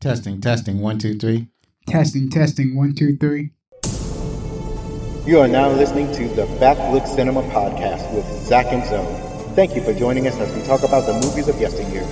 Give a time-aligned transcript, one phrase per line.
[0.00, 0.40] Testing, mm-hmm.
[0.40, 1.48] testing, one, two, three.
[1.86, 3.50] Testing, testing, one, two, three.
[5.26, 9.04] You are now listening to the Backlook Cinema Podcast with Zack and Zoe.
[9.54, 12.06] Thank you for joining us as we talk about the movies of yesteryear.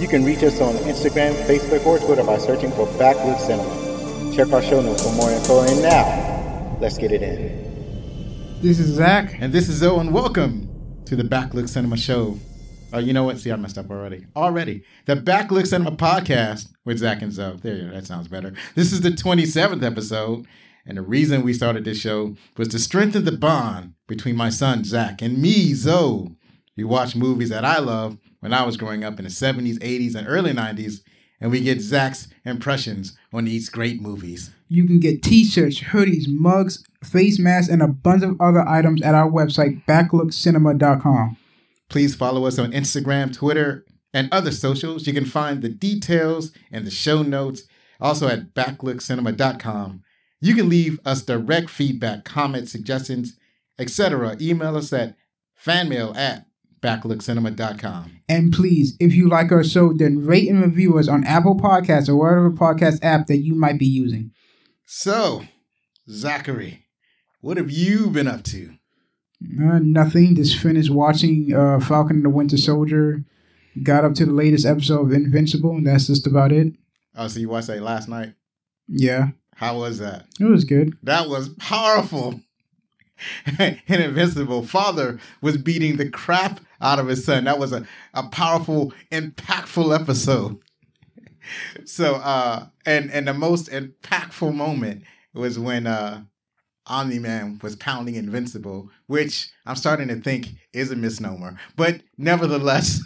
[0.00, 4.34] You can reach us on Instagram, Facebook, or Twitter by searching for Backlook Cinema.
[4.34, 5.62] Check our show notes for more info.
[5.62, 8.60] And now, let's get it in.
[8.60, 9.36] This is Zack.
[9.40, 10.68] And this is Zoe, and welcome
[11.04, 12.40] to the Backlook Cinema Show.
[12.92, 13.38] Oh, you know what?
[13.38, 14.26] See, I messed up already.
[14.34, 14.82] Already.
[15.06, 17.56] The Backlook Cinema Podcast with Zack and Zoe.
[17.62, 17.90] There you go.
[17.92, 18.52] That sounds better.
[18.74, 20.46] This is the 27th episode.
[20.86, 24.82] And the reason we started this show was to strengthen the bond between my son,
[24.82, 26.34] Zack, and me, Zoe.
[26.76, 30.16] We watch movies that I love when I was growing up in the 70s, 80s,
[30.16, 31.02] and early 90s.
[31.40, 34.50] And we get Zack's impressions on these great movies.
[34.68, 39.14] You can get t-shirts, hoodies, mugs, face masks, and a bunch of other items at
[39.14, 41.36] our website, backlookcinema.com.
[41.90, 45.06] Please follow us on Instagram, Twitter, and other socials.
[45.06, 47.64] You can find the details and the show notes
[48.00, 50.02] also at backlookcinema.com.
[50.40, 53.36] You can leave us direct feedback, comments, suggestions,
[53.78, 54.36] etc.
[54.40, 55.16] Email us at
[55.62, 56.46] fanmail at
[56.80, 58.20] backlookcinema.com.
[58.28, 62.08] And please, if you like our show, then rate and review us on Apple Podcasts
[62.08, 64.30] or whatever podcast app that you might be using.
[64.86, 65.44] So,
[66.08, 66.86] Zachary,
[67.40, 68.76] what have you been up to?
[69.42, 70.36] Uh, nothing.
[70.36, 73.24] Just finished watching uh, Falcon and the Winter Soldier.
[73.82, 76.74] Got up to the latest episode of Invincible, and that's just about it.
[77.16, 78.34] Oh, so you watched that last night?
[78.88, 79.28] Yeah.
[79.54, 80.26] How was that?
[80.38, 80.96] It was good.
[81.02, 82.40] That was powerful.
[83.86, 87.44] Invincible father was beating the crap out of his son.
[87.44, 90.58] That was a, a powerful, impactful episode.
[91.84, 95.02] so uh and and the most impactful moment
[95.34, 96.22] was when uh
[96.86, 101.56] Omni Man was pounding Invincible, which I'm starting to think is a misnomer.
[101.76, 103.00] But nevertheless,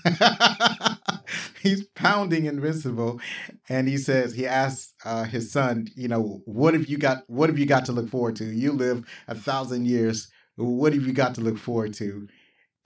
[1.63, 3.21] he's pounding Invincible,
[3.69, 7.25] and he says he asks uh, his son, you know, what have you got?
[7.29, 8.45] What have you got to look forward to?
[8.45, 10.29] You live a thousand years.
[10.57, 12.29] What have you got to look forward to?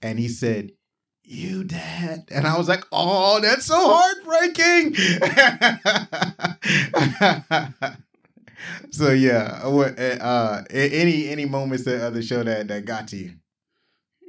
[0.01, 0.71] And he said,
[1.31, 4.95] you dad and i was like oh that's so heartbreaking
[8.91, 13.33] so yeah what uh any any moments of the show that that got to you?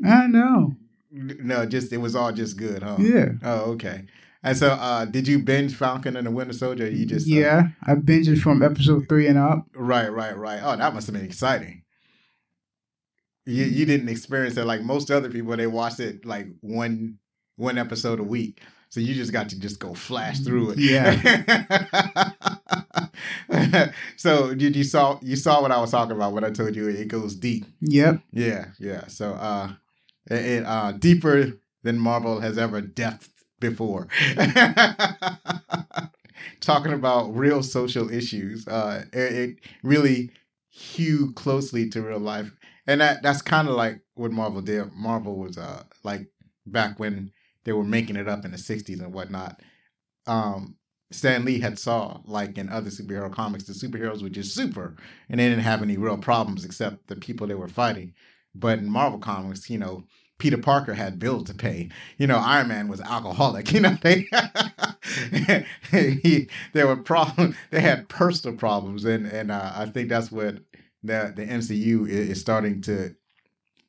[0.05, 0.75] I know.
[1.11, 2.97] no just it was all just good huh?
[2.99, 3.33] Yeah.
[3.43, 4.05] oh okay.
[4.43, 6.89] And so uh did you binge falcon and the winter soldier?
[6.91, 9.67] You just uh, yeah, I binged from episode three and up.
[9.75, 10.61] right right right.
[10.63, 11.83] Oh that must have been exciting.
[13.47, 15.57] You you didn't experience it like most other people.
[15.57, 17.19] They watched it like one
[17.57, 18.61] one episode a week.
[18.89, 20.79] So you just got to just go flash through it.
[20.79, 22.33] Yeah.
[24.17, 26.89] so did you saw you saw what i was talking about when i told you
[26.89, 27.65] it goes deep.
[27.81, 28.21] Yep.
[28.33, 29.07] yeah yeah.
[29.09, 29.73] So uh
[30.31, 33.31] it, it uh deeper than marvel has ever depthed
[33.61, 34.09] before.
[36.61, 40.31] Talking about real social issues uh it, it really
[40.69, 42.51] hew closely to real life.
[42.87, 44.93] And that that's kind of like what marvel did.
[44.95, 46.29] Marvel was uh like
[46.67, 47.31] back when
[47.65, 49.61] they were making it up in the 60s and whatnot.
[50.27, 50.77] Um
[51.11, 54.97] Stan Lee had saw like in other superhero comics, the superheroes were just super,
[55.29, 58.15] and they didn't have any real problems except the people they were fighting.
[58.55, 60.05] But in Marvel comics, you know,
[60.39, 61.91] Peter Parker had bills to pay.
[62.17, 63.71] You know, Iron Man was alcoholic.
[63.73, 64.27] You know, they
[65.91, 67.57] he, there were problems.
[67.71, 70.57] They had personal problems, and and uh, I think that's what
[71.03, 73.15] the the MCU is, is starting to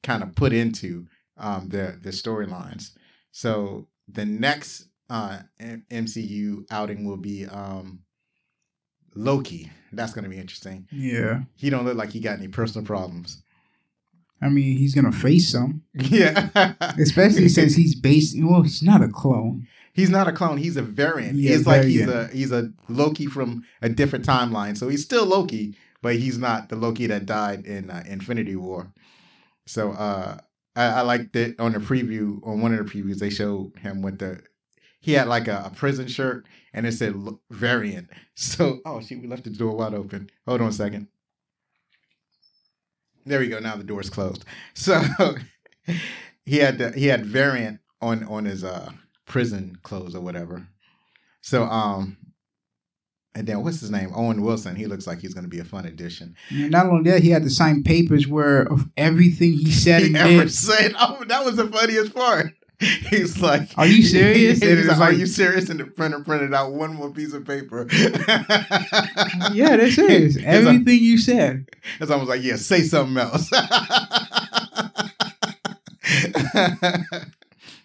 [0.04, 1.08] kind of put into
[1.38, 2.92] um, the the storylines.
[3.32, 8.00] So the next uh, M- MCU outing will be um,
[9.16, 9.70] Loki.
[9.92, 10.88] That's going to be interesting.
[10.92, 11.42] Yeah.
[11.56, 13.44] He don't look like he got any personal problems.
[14.44, 16.50] I mean, he's gonna face some, Yeah,
[17.00, 18.36] especially since he's based.
[18.42, 19.68] Well, he's not a clone.
[19.94, 20.58] he's not a clone.
[20.58, 21.38] He's a variant.
[21.38, 24.76] Yeah, it's like he's a he's a Loki from a different timeline.
[24.76, 28.92] So he's still Loki, but he's not the Loki that died in uh, Infinity War.
[29.68, 30.40] So uh,
[30.76, 32.40] I, I liked it on the preview.
[32.44, 34.42] On one of the previews, they showed him with the
[35.02, 37.16] he had like a, a prison shirt and it said
[37.50, 38.10] variant.
[38.36, 40.30] So oh shit, we left the door wide open.
[40.48, 41.08] Hold on a second.
[43.26, 43.60] There we go.
[43.60, 44.46] Now the door's closed.
[44.74, 45.02] So
[46.46, 48.92] he had the, he had variant on on his uh
[49.26, 50.68] prison clothes or whatever.
[51.42, 52.18] So um
[53.36, 54.12] and then what's his name?
[54.16, 54.76] Owen Wilson.
[54.76, 56.36] He looks like he's going to be a fun addition.
[56.52, 60.18] Not only that, he had to sign papers where of everything he said He and
[60.18, 60.54] ever did.
[60.54, 62.52] said, "Oh, that was the funniest part."
[63.10, 64.62] He's like, Are you serious?
[64.64, 65.70] And it's like, Are you serious?
[65.70, 67.88] And the printer printed out one more piece of paper.
[69.54, 70.36] Yeah, that's it.
[70.36, 71.68] Like- Everything you said.
[72.00, 73.50] It's almost like, yeah, say something else.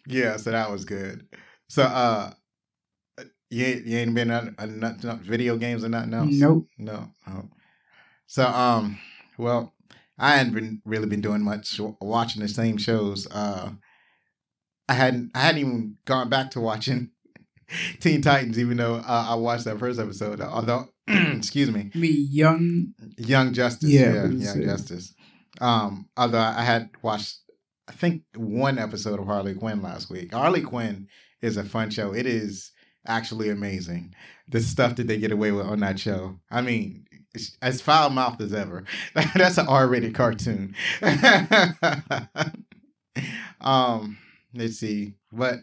[0.07, 1.27] yeah, so that was good.
[1.69, 2.31] So uh
[3.51, 6.29] You ain't, you ain't been on, on on video games or nothing else.
[6.33, 6.69] Nope.
[6.79, 7.11] No.
[7.27, 7.49] no.
[8.27, 8.99] So um,
[9.39, 9.73] well,
[10.19, 13.27] I hadn't been really been doing much watching the same shows.
[13.31, 13.71] Uh,
[14.88, 17.11] I hadn't I hadn't even gone back to watching
[18.00, 20.41] Teen Titans, even though uh, I watched that first episode.
[20.41, 22.94] Although, excuse me, Me young.
[23.17, 23.91] Young Justice.
[23.91, 25.15] Yeah, Yeah, Young uh, Justice.
[25.61, 27.38] Um, although I had watched,
[27.88, 30.33] I think one episode of Harley Quinn last week.
[30.33, 31.09] Harley Quinn
[31.41, 32.12] is a fun show.
[32.12, 32.73] It is
[33.06, 34.15] actually amazing.
[34.49, 36.38] The stuff that they get away with on that show.
[36.50, 37.06] I mean,
[37.62, 38.85] as foul mouthed as ever.
[39.35, 40.75] That's an R rated cartoon.
[43.61, 44.19] um,
[44.55, 45.15] let's see.
[45.33, 45.61] But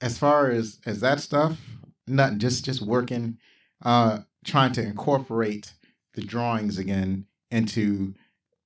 [0.00, 1.58] as far as as that stuff,
[2.06, 2.38] nothing.
[2.38, 3.38] Just just working,
[3.84, 5.72] uh, trying to incorporate
[6.14, 8.14] the drawings again into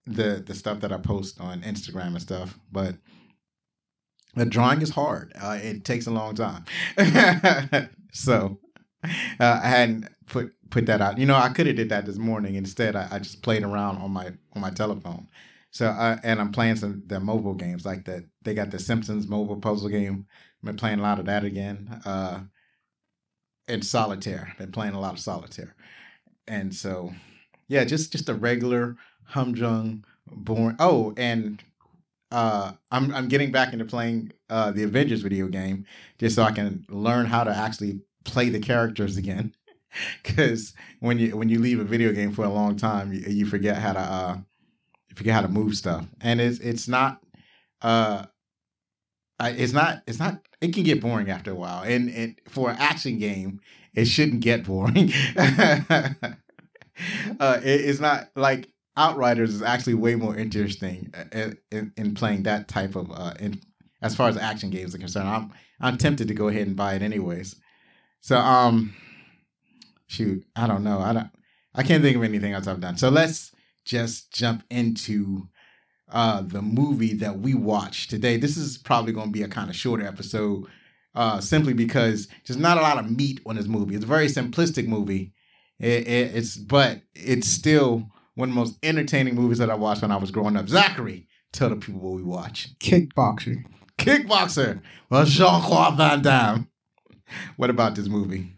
[0.06, 2.58] the the stuff that I post on Instagram and stuff.
[2.70, 2.96] But
[4.34, 5.32] the drawing is hard.
[5.40, 6.64] Uh, it takes a long time.
[8.12, 8.58] so
[9.04, 11.18] uh, I hadn't put put that out.
[11.18, 12.54] You know, I could have did that this morning.
[12.54, 15.28] Instead, I, I just played around on my on my telephone.
[15.72, 18.24] So uh, and I'm playing some the mobile games like that.
[18.42, 20.26] They got the Simpsons mobile puzzle game.
[20.62, 22.00] I've been playing a lot of that again.
[22.04, 22.40] Uh,
[23.68, 24.54] and solitaire.
[24.58, 25.74] Been playing a lot of solitaire.
[26.46, 27.12] And so,
[27.68, 30.76] yeah, just just a regular humdrum, boring.
[30.78, 31.62] Oh, and
[32.30, 35.86] uh, I'm I'm getting back into playing uh, the Avengers video game
[36.18, 39.54] just so I can learn how to actually play the characters again.
[40.22, 43.44] Because when you when you leave a video game for a long time, you, you
[43.44, 44.36] forget how to uh,
[45.12, 47.22] you forget how to move stuff, and it's it's not
[47.82, 48.24] uh,
[49.40, 52.76] it's not it's not it can get boring after a while, and and for an
[52.78, 53.60] action game,
[53.94, 55.12] it shouldn't get boring.
[55.36, 56.14] uh,
[57.38, 62.68] it, it's not like Outriders is actually way more interesting in, in, in playing that
[62.68, 63.60] type of uh, in,
[64.02, 65.28] as far as action games are concerned.
[65.28, 67.56] I'm I'm tempted to go ahead and buy it anyways.
[68.20, 68.94] So um,
[70.06, 70.98] shoot, I don't know.
[70.98, 71.30] I don't.
[71.74, 72.98] I can't think of anything else I've done.
[72.98, 73.51] So let's
[73.84, 75.48] just jump into
[76.10, 78.36] uh the movie that we watched today.
[78.36, 80.66] This is probably going to be a kind of shorter episode,
[81.14, 83.94] uh, simply because there's not a lot of meat on this movie.
[83.94, 85.32] It's a very simplistic movie.
[85.78, 90.02] It, it, it's but it's still one of the most entertaining movies that I watched
[90.02, 90.68] when I was growing up.
[90.68, 92.68] Zachary, tell the people what we watch.
[92.78, 93.64] Kickboxer.
[93.98, 94.80] Kickboxer.
[95.10, 96.68] Well, Jean Claude Van Damme.
[97.56, 98.54] What about this movie?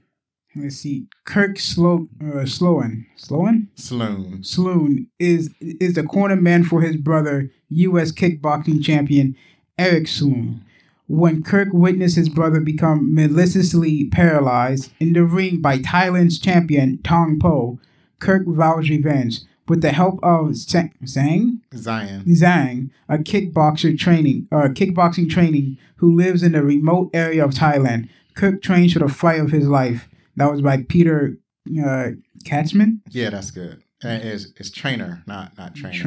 [0.56, 1.06] Let's see.
[1.25, 3.06] Kirk Slow uh, Sloane.
[3.17, 3.69] Sloane?
[3.75, 4.45] Sloane.
[4.45, 8.12] Sloane is is the corner man for his brother, U.S.
[8.12, 9.37] kickboxing champion
[9.79, 10.65] Eric Sloane.
[11.06, 17.39] When Kirk witnessed his brother become maliciously paralyzed in the ring by Thailand's champion Tong
[17.39, 17.79] Po,
[18.21, 19.41] Kirk vows revenge.
[19.67, 20.93] With the help of Zhang?
[21.07, 22.25] Zion.
[22.27, 28.11] Zhang, a kickboxer training, uh, kickboxing training, who lives in a remote area of Thailand,
[28.35, 30.09] Kirk trains for the fight of his life.
[30.37, 31.39] That was by Peter
[31.69, 32.11] uh,
[32.45, 33.01] Katzman.
[33.11, 33.83] Yeah, that's good.
[34.03, 36.01] And It's, it's trainer, not not training.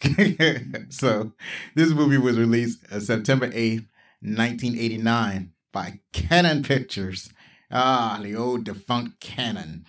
[0.00, 0.86] Training.
[0.88, 1.32] so
[1.74, 3.86] this movie was released uh, September 8th,
[4.22, 7.30] 1989 by Cannon Pictures.
[7.70, 9.84] Ah, the old defunct Cannon.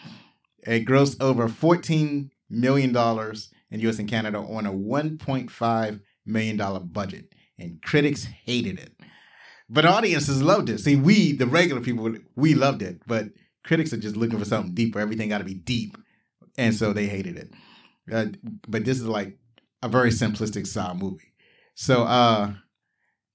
[0.64, 7.34] It grossed over $14 million in US and Canada on a $1.5 million budget.
[7.58, 8.92] And critics hated it.
[9.70, 10.80] But audiences loved it.
[10.80, 13.02] See, we, the regular people, we loved it.
[13.08, 13.30] But
[13.64, 15.00] critics are just looking for something deeper.
[15.00, 15.98] Everything got to be deep.
[16.58, 17.52] And so they hated it.
[18.12, 18.26] Uh,
[18.68, 19.38] but this is like
[19.82, 21.34] a very simplistic style movie.
[21.76, 22.54] So uh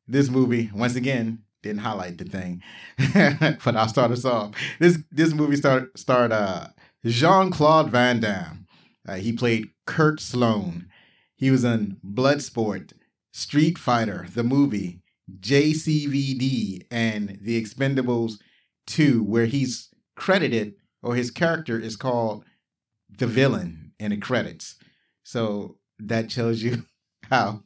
[0.09, 2.62] this movie, once again, didn't highlight the thing.
[3.64, 4.54] but I'll start us off.
[4.78, 6.68] This this movie start starred uh
[7.04, 8.66] Jean-Claude Van Damme.
[9.09, 10.88] Uh, he played Kurt Sloane.
[11.37, 12.92] He was in Bloodsport,
[13.33, 15.00] Street Fighter, the movie,
[15.38, 18.38] JCVD, and The Expendables
[18.87, 22.44] 2, where he's credited or his character is called
[23.18, 24.76] the villain in the credits.
[25.23, 26.85] So that tells you
[27.30, 27.62] how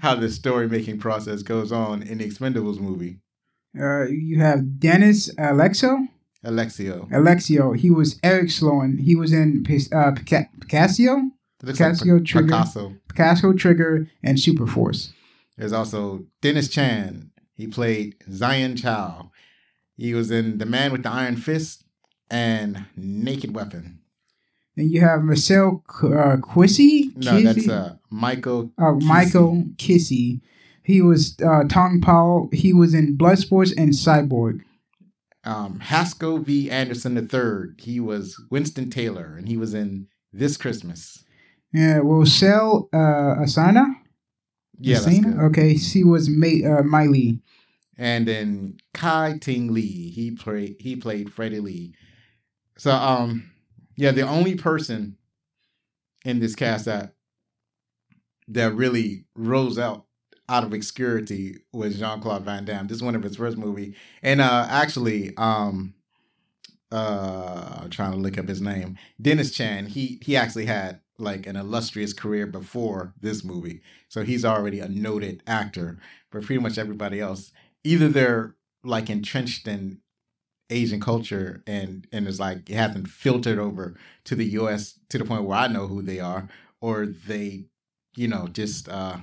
[0.00, 3.18] how the story making process goes on in the Expendables movie.
[3.78, 6.08] Uh, you have Dennis Alexo.
[6.44, 7.08] Alexio.
[7.10, 7.76] Alexio.
[7.76, 8.98] He was Eric Sloane.
[8.98, 11.30] He was in uh, Pica- Picasso, Casio
[11.62, 12.46] like Pic- Trigger.
[12.46, 12.94] Picasso.
[13.08, 15.10] Picasso Trigger, and Superforce.
[15.56, 17.30] There's also Dennis Chan.
[17.54, 19.32] He played Zion Chow.
[19.98, 21.84] He was in The Man with the Iron Fist
[22.30, 23.98] and Naked Weapon.
[24.76, 27.10] Then you have Marcel uh, Quissy.
[27.16, 28.70] No, that's uh, Michael.
[28.78, 30.40] uh, Michael Qissi.
[30.84, 32.48] He was uh, Tong Po.
[32.52, 34.60] He was in Bloodsports and Cyborg.
[35.44, 36.70] Um, Haskell V.
[36.70, 37.74] Anderson III.
[37.78, 41.24] He was Winston Taylor, and he was in This Christmas.
[41.72, 43.96] Yeah, Rosel uh, Asana.
[44.78, 45.22] Yeah, that's Asana?
[45.24, 45.44] good.
[45.46, 47.40] Okay, she was May, uh, Mylee.
[47.98, 50.10] And then Kai Ting Lee.
[50.10, 51.94] He played he played Freddie Lee.
[52.78, 53.50] So um,
[53.96, 55.16] yeah, the only person
[56.24, 57.14] in this cast that
[58.46, 60.04] that really rose out
[60.48, 62.86] out of obscurity was Jean Claude Van Damme.
[62.86, 65.94] This is one of his first movie, and uh, actually, um,
[66.90, 68.96] uh, I'm trying to look up his name.
[69.20, 69.86] Dennis Chan.
[69.86, 74.88] He he actually had like an illustrious career before this movie, so he's already a
[74.88, 75.98] noted actor.
[76.30, 77.52] But pretty much everybody else,
[77.88, 78.54] either they're
[78.84, 80.00] like entrenched in
[80.70, 84.98] Asian culture and and it's like it hasn't filtered over to the U.S.
[85.08, 86.48] to the point where I know who they are,
[86.80, 87.64] or they,
[88.14, 89.16] you know, just uh,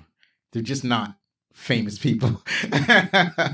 [0.51, 1.17] they're just not
[1.53, 2.41] famous people.
[2.81, 3.49] uh,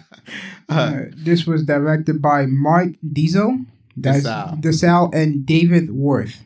[0.69, 3.59] Uh, this was directed by Mark Diesel,
[3.99, 4.61] DiSalle.
[4.61, 6.43] DiSalle, and David Worth.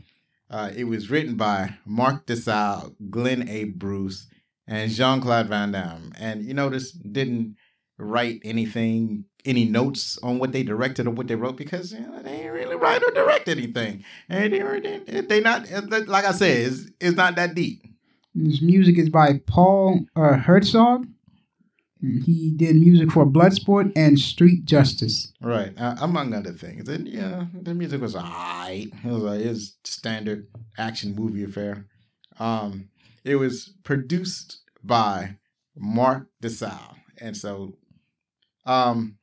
[0.49, 3.65] Uh, it was written by Mark DiSalle, Glenn A.
[3.65, 4.27] Bruce,
[4.67, 6.11] and Jean Claude Van Damme.
[6.17, 7.55] And you notice didn't
[7.97, 12.21] write anything, any notes on what they directed or what they wrote because you know,
[12.21, 14.03] they didn't really write or direct anything.
[14.29, 15.69] And they, were- they, they not
[16.07, 17.83] like I said, it's, it's not that deep.
[18.33, 21.05] This music is by Paul uh, Hertzog.
[22.01, 25.31] He did music for Bloodsport and Street Justice.
[25.41, 26.87] Right, uh, among other things.
[26.89, 28.91] And yeah, the music was alright.
[29.03, 30.47] It was like his standard
[30.77, 31.87] action movie affair.
[32.37, 32.89] Um,
[33.23, 35.37] it was produced by
[35.75, 37.77] Mark DiSalle, and so,
[38.65, 39.17] um,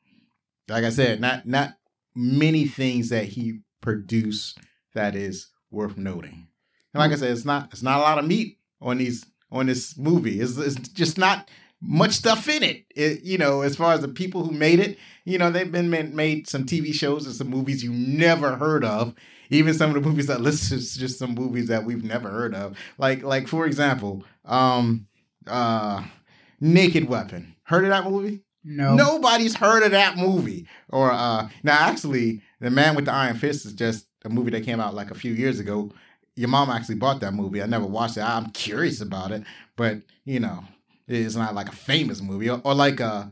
[0.68, 1.74] like I said, not not
[2.14, 4.58] many things that he produced
[4.94, 6.48] that is worth noting.
[6.94, 9.66] And like I said, it's not it's not a lot of meat on these on
[9.66, 10.40] this movie.
[10.40, 12.84] It's, it's just not much stuff in it.
[12.94, 13.22] it.
[13.22, 16.14] You know, as far as the people who made it, you know, they've been made,
[16.14, 19.14] made some TV shows and some movies you never heard of.
[19.50, 22.54] Even some of the movies that list is just some movies that we've never heard
[22.54, 22.76] of.
[22.98, 25.06] Like like for example, um,
[25.46, 26.04] uh,
[26.60, 27.56] Naked Weapon.
[27.64, 28.42] Heard of that movie?
[28.64, 28.94] No.
[28.94, 30.66] Nobody's heard of that movie.
[30.88, 34.64] Or uh now actually The Man with the Iron Fist is just a movie that
[34.64, 35.90] came out like a few years ago.
[36.36, 37.62] Your mom actually bought that movie.
[37.62, 38.22] I never watched it.
[38.22, 39.42] I'm curious about it,
[39.76, 40.64] but you know,
[41.08, 42.48] it's not like a famous movie.
[42.48, 43.26] Or, or like uh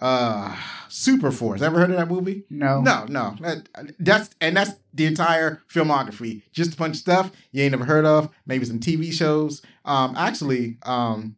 [0.00, 0.56] uh
[0.88, 1.62] Super Force.
[1.62, 2.44] Ever heard of that movie?
[2.50, 2.80] No.
[2.80, 3.36] No, no.
[3.40, 6.42] That, that's and that's the entire filmography.
[6.52, 8.30] Just a bunch of stuff you ain't never heard of.
[8.46, 9.62] Maybe some TV shows.
[9.84, 11.36] Um, actually, um,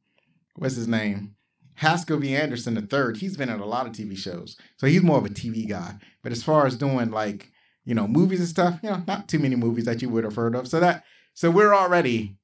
[0.57, 1.35] what's his name?
[1.77, 2.35] Haskell V.
[2.37, 3.19] Anderson III.
[3.19, 5.97] He's been in a lot of TV shows, so he's more of a TV guy.
[6.23, 7.51] But as far as doing like
[7.85, 10.37] you know movies and stuff, you know, not too many movies that you would have
[10.37, 10.69] heard of.
[10.69, 11.05] So that
[11.35, 12.37] so we're already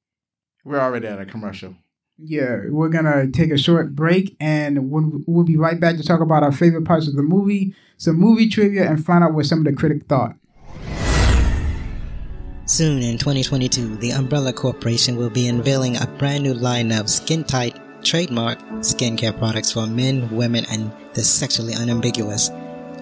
[0.63, 1.75] we're already at a commercial.
[2.17, 6.21] Yeah, we're gonna take a short break, and we'll, we'll be right back to talk
[6.21, 9.59] about our favorite parts of the movie, some movie trivia, and find out what some
[9.59, 10.35] of the critic thought.
[12.65, 17.43] Soon in 2022, the Umbrella Corporation will be unveiling a brand new line of skin
[17.43, 22.49] tight, trademark skincare products for men, women, and the sexually unambiguous.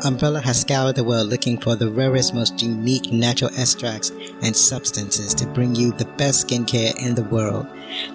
[0.05, 5.33] Umbrella has scoured the world looking for the rarest, most unique natural extracts and substances
[5.33, 7.67] to bring you the best skincare in the world.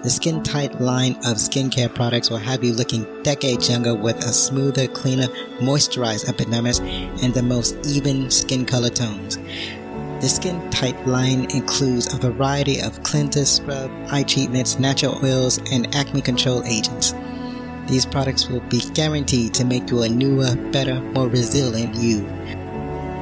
[0.02, 4.32] The Skin Tight line of skincare products will have you looking decades younger with a
[4.32, 5.26] smoother, cleaner,
[5.60, 6.78] moisturized epidermis
[7.22, 9.38] and the most even skin color tones.
[10.24, 15.94] The Skin Tight line includes a variety of cleansers, scrub, eye treatments, natural oils, and
[15.94, 17.12] acne control agents.
[17.88, 22.20] These products will be guaranteed to make you a newer, better, more resilient you.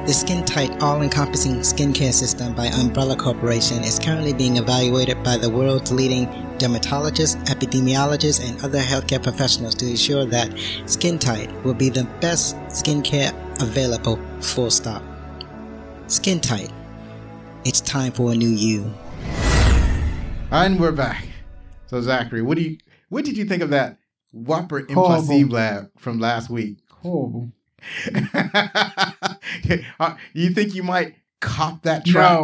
[0.05, 5.35] The Skin Tight all encompassing skincare system by Umbrella Corporation is currently being evaluated by
[5.35, 11.73] the world's leading dermatologists, epidemiologists, and other healthcare professionals to ensure that Skin Tight will
[11.73, 15.03] be the best skincare available, full stop.
[16.07, 16.71] Skin Tight.
[17.65, 18.93] It's time for a new you.
[20.51, 21.25] And we're back.
[21.87, 22.77] So Zachary, what do you
[23.07, 23.99] what did you think of that
[24.33, 25.47] Whopper Horrible.
[25.47, 26.79] lab from last week?
[26.89, 27.51] Horrible.
[29.99, 32.43] Uh, you think you might cop that track?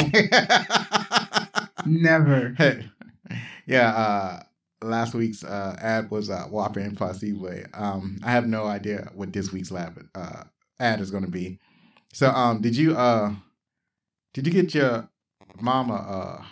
[1.85, 2.55] Never.
[3.65, 4.43] yeah, uh,
[4.81, 7.63] last week's uh, ad was uh, Whopper Impossible.
[7.73, 10.43] Um, I have no idea what this week's lab uh,
[10.79, 11.59] ad is going to be.
[12.13, 13.33] So, um, did you uh,
[14.33, 15.09] did you get your
[15.59, 16.43] mama uh,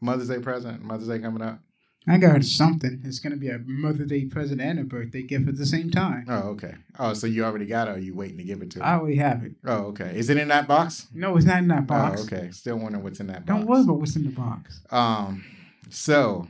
[0.00, 0.82] Mother's Day present?
[0.82, 1.60] Mother's Day coming up.
[2.08, 3.00] I got something.
[3.04, 6.24] It's gonna be a Mother's Day present and a birthday gift at the same time.
[6.28, 6.74] Oh, okay.
[6.98, 7.90] Oh, so you already got it?
[7.92, 8.84] Or are you waiting to give it to her?
[8.84, 9.52] I already have it.
[9.64, 10.12] oh, okay.
[10.16, 11.06] Is it in that box?
[11.14, 12.22] No, it's not in that box.
[12.22, 12.50] Oh, okay.
[12.50, 13.46] Still wondering what's in that box.
[13.46, 14.80] Don't worry about what's in the box.
[14.90, 15.44] Um,
[15.90, 16.48] so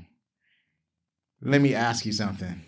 [1.42, 2.62] let me ask you something.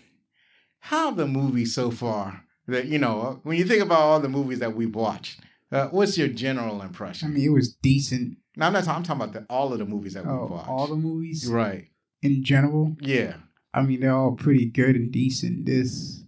[0.79, 4.59] How the movies so far that you know when you think about all the movies
[4.59, 5.39] that we've watched,
[5.71, 7.29] uh, what's your general impression?
[7.29, 8.37] I mean, it was decent.
[8.55, 10.47] now I'm not talking, I'm talking about the, all of the movies that we've Oh,
[10.47, 10.69] watched.
[10.69, 11.87] all the movies right?
[12.21, 12.95] in general.
[13.01, 13.35] Yeah.
[13.73, 15.65] I mean, they're all pretty good and decent.
[15.65, 16.23] This,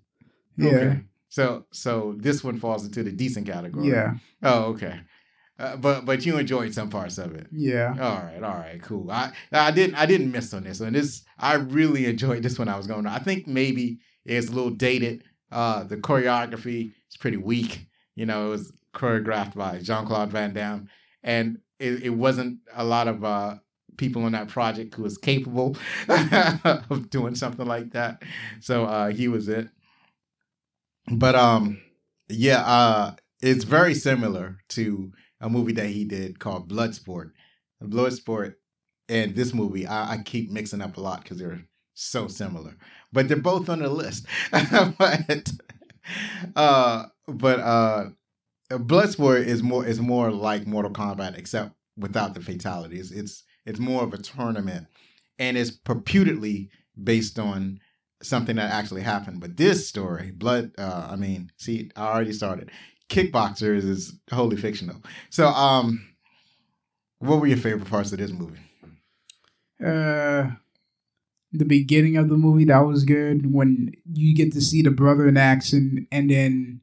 [0.58, 1.02] yeah, Okay.
[1.30, 3.90] So so this one falls into the decent category.
[3.90, 5.02] Yeah, Oh, okay.
[5.60, 7.48] Uh, but but you enjoyed some parts of it.
[7.52, 7.90] yeah.
[8.00, 9.10] All right, all right, cool.
[9.12, 10.94] I I didn't I didn't miss on this one.
[10.94, 13.06] This I really enjoyed this when I was going.
[13.06, 15.24] I think maybe it's a little dated.
[15.52, 17.88] Uh, the choreography is pretty weak.
[18.16, 20.90] You know, it was choreographed by Jean Claude Van Damme,
[21.24, 23.56] and it, it wasn't a lot of uh,
[23.98, 25.76] people on that project who was capable
[26.10, 28.24] of doing something like that.
[28.62, 29.70] So uh, he was it.
[31.12, 31.80] But um,
[32.30, 37.32] yeah, uh, it's very similar to a movie that he did called Bloodsport.
[37.82, 38.56] Bloodsport
[39.10, 41.62] and this movie, I, I keep mixing up a lot because they're
[41.94, 42.76] so similar,
[43.12, 44.26] but they're both on the list.
[44.52, 45.52] but
[46.56, 48.06] uh, but uh,
[48.70, 53.12] Bloodsport is more is more like Mortal Kombat, except without the fatalities.
[53.12, 54.88] It's it's more of a tournament,
[55.40, 56.70] and it's purportedly
[57.02, 57.80] based on
[58.22, 59.40] something that actually happened.
[59.40, 62.72] But this story, Blood, uh, I mean, see, I already started.
[63.10, 65.02] Kickboxers is wholly fictional.
[65.30, 66.06] So, um,
[67.20, 68.60] what were your favorite parts of this movie?
[69.84, 70.52] Uh,
[71.54, 75.28] the beginning of the movie that was good when you get to see the brother
[75.28, 76.82] in action, and then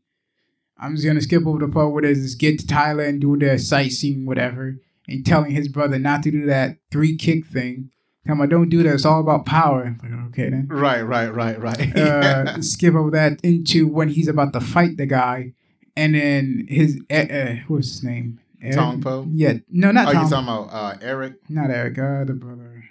[0.78, 3.58] I'm just gonna skip over the part where there's this get to Thailand do their
[3.58, 4.76] sightseeing, whatever,
[5.08, 7.90] and telling his brother not to do that three kick thing.
[8.26, 8.94] Tell him, don't do that.
[8.94, 9.96] It's all about power.
[10.02, 10.66] Like, okay then.
[10.68, 11.96] Right, right, right, right.
[11.96, 15.52] uh, skip over that into when he's about to fight the guy,
[15.94, 18.40] and then his uh, uh, what's his name?
[18.62, 18.76] Eric?
[18.76, 19.26] Tong Po?
[19.30, 20.24] Yeah, no, not oh, Tom.
[20.24, 21.34] you talking about uh, Eric?
[21.50, 21.98] not Eric.
[21.98, 22.84] Uh, the brother.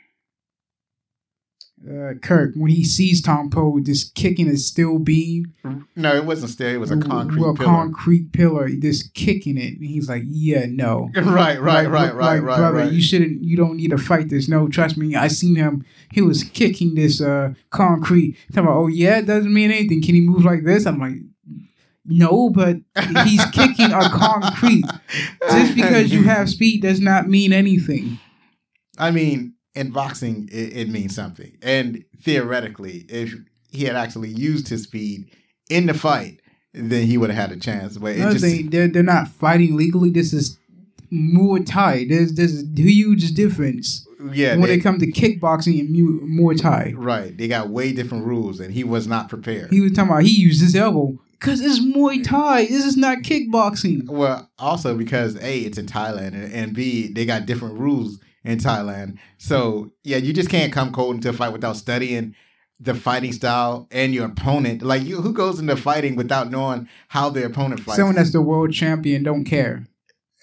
[1.86, 5.54] Uh, Kirk when he sees Tong Po just kicking a steel beam,
[5.98, 6.70] No, it wasn't steel.
[6.70, 7.68] It was a concrete well, pillar.
[7.68, 12.14] concrete pillar, just kicking it, and he's like, "Yeah, no." right, right, Like, right, right,
[12.16, 12.92] like, right, brother, right.
[12.92, 13.44] you shouldn't.
[13.44, 14.48] You don't need to fight this.
[14.48, 15.16] No, trust me.
[15.16, 15.86] I seen him.
[16.12, 18.38] He was kicking this uh concrete.
[18.54, 20.02] Talking about, oh yeah, it doesn't mean anything.
[20.02, 20.86] Can he move like this?
[20.86, 21.16] I'm like,
[22.06, 22.78] no, but
[23.26, 24.86] he's kicking a concrete.
[25.50, 28.20] Just because you have speed does not mean anything.
[28.98, 31.58] I mean, in boxing, it, it means something.
[31.62, 33.34] And theoretically, if
[33.72, 35.32] he had actually used his speed
[35.70, 36.40] in the fight,
[36.74, 37.98] then he would have had a chance.
[37.98, 40.10] But it Another just thing, they're they're not fighting legally.
[40.10, 40.58] This is
[41.12, 42.06] Muay Thai.
[42.10, 46.60] There's there's a huge difference yeah, when they- it comes to kickboxing and Mu- Muay
[46.60, 46.94] Thai.
[46.96, 47.36] right.
[47.38, 49.72] They got way different rules, and he was not prepared.
[49.72, 52.66] He was talking about he used his elbow because it's Muay Thai.
[52.66, 54.08] This is not kickboxing.
[54.08, 58.58] Well, also because A, it's in Thailand, and, and B, they got different rules in
[58.60, 59.18] Thailand.
[59.38, 59.88] So mm-hmm.
[60.04, 62.36] yeah, you just can't come cold into a fight without studying
[62.80, 64.82] the fighting style and your opponent.
[64.82, 67.98] Like you, who goes into fighting without knowing how their opponent fights?
[67.98, 69.86] Someone that's the world champion don't care.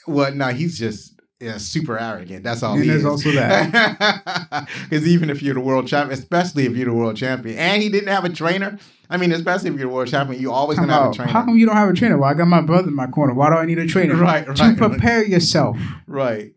[0.06, 2.44] well, no, he's just yeah, super arrogant.
[2.44, 2.74] That's all.
[2.74, 3.06] And he there's is.
[3.06, 4.68] also that.
[4.90, 7.88] Because even if you're the world champion, especially if you're the world champion, and he
[7.88, 8.78] didn't have a trainer.
[9.08, 11.32] I mean, especially if you're the world champion, you always gonna have a trainer.
[11.32, 12.18] how come you don't have a trainer?
[12.18, 13.32] Well, I got my brother in my corner.
[13.34, 14.14] Why do I need a trainer?
[14.20, 14.76] Right, To right, right.
[14.76, 16.52] prepare yourself, right.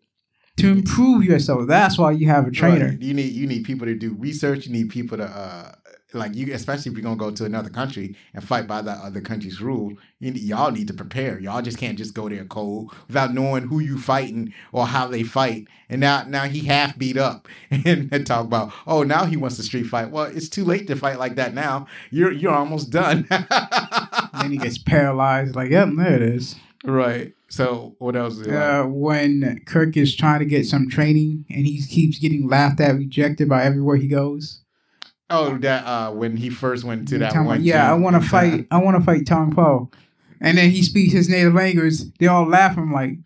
[0.57, 1.67] To improve yourself.
[1.67, 2.89] That's why you have a trainer.
[2.89, 3.01] Right.
[3.01, 4.67] You need you need people to do research.
[4.67, 5.71] You need people to uh
[6.15, 9.19] like you, especially if you're gonna go to another country and fight by that other
[9.19, 9.93] country's rule.
[10.19, 11.39] You, need- y'all need to prepare.
[11.39, 15.23] Y'all just can't just go there cold without knowing who you fighting or how they
[15.23, 15.67] fight.
[15.89, 19.63] And now now he half beat up and talk about oh now he wants to
[19.63, 20.11] street fight.
[20.11, 21.87] Well, it's too late to fight like that now.
[22.11, 23.25] You're you're almost done.
[23.29, 25.55] then he gets paralyzed.
[25.55, 26.55] Like, yep, there it is.
[26.85, 27.33] right.
[27.53, 28.39] So what else?
[28.39, 32.79] Is Uh, when Kirk is trying to get some training and he keeps getting laughed
[32.79, 34.61] at, rejected by everywhere he goes.
[35.29, 37.63] oh, that uh when he first went to that one.
[37.63, 38.65] yeah, I want to fight.
[38.71, 39.91] I want to fight Tong Po,
[40.41, 41.99] and then he speaks his native language.
[42.17, 42.75] They all laugh.
[42.75, 43.19] I'm like,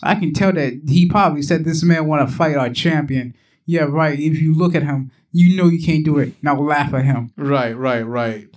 [0.00, 3.34] I can tell that he probably said this man want to fight our champion.
[3.66, 4.18] Yeah, right.
[4.18, 6.34] If you look at him, you know you can't do it.
[6.40, 7.32] Now laugh at him.
[7.36, 8.48] Right, right, right.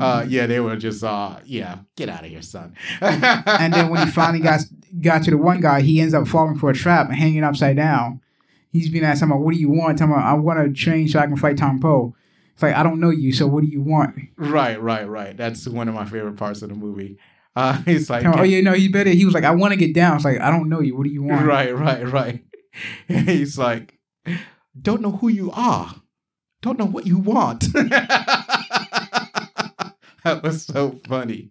[0.00, 2.74] Uh, yeah, they were just, uh, yeah, get out of here, son.
[3.00, 4.60] and then when he finally got
[5.00, 8.20] got to the one guy, he ends up falling for a trap hanging upside down.
[8.70, 11.08] He's being asked, "I'm like, what do you want?" I'm like, I want to train
[11.08, 12.14] so I can fight Tong Po.
[12.54, 14.14] It's like I don't know you, so what do you want?
[14.36, 15.36] right, right, right.
[15.36, 17.18] That's one of my favorite parts of the movie.
[17.54, 19.10] Uh, it's like, oh yeah, no, he's better.
[19.10, 20.16] He was like, I want to get down.
[20.16, 20.96] It's like I don't know you.
[20.96, 21.46] What do you want?
[21.46, 22.42] right, right, right.
[23.08, 23.98] He's like,
[24.80, 25.96] don't know who you are,
[26.62, 27.66] don't know what you want.
[30.24, 31.50] that was so funny.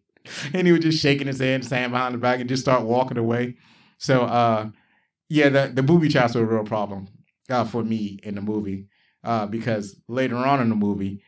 [0.54, 3.18] And he was just shaking his head, standing behind the back, and just start walking
[3.18, 3.56] away.
[3.98, 4.70] So, uh,
[5.30, 7.08] yeah, the the booby traps were a real problem
[7.50, 8.88] uh, for me in the movie
[9.24, 11.24] uh, because later on in the movie.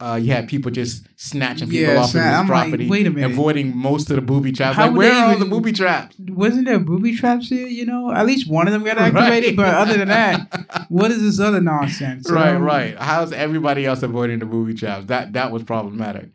[0.00, 2.88] Uh, you had people just snatching people Yeah, off of sna- his I'm like, property,
[2.88, 3.30] wait a minute.
[3.30, 4.74] avoiding most of the booby traps.
[4.76, 6.16] How like, where are all the booby traps?
[6.18, 7.68] Wasn't there booby traps here?
[7.68, 9.54] You know, at least one of them got activated.
[9.54, 12.28] But other than that, what is this other nonsense?
[12.28, 12.98] right, Um, right.
[12.98, 15.06] How's everybody else avoiding the booby traps?
[15.06, 16.30] That that was problematic.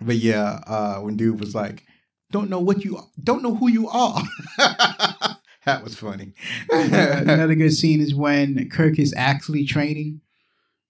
[0.00, 1.84] But yeah, uh, when dude was like,
[2.30, 4.22] "Don't know what you don't know who you are,"
[4.58, 6.34] that was funny.
[6.70, 10.20] Another good scene is when Kirk is actually training,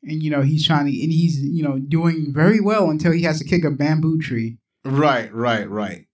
[0.03, 3.23] and you know he's trying to, and he's you know doing very well until he
[3.23, 4.59] has to kick a bamboo tree.
[4.85, 6.07] right, right, right.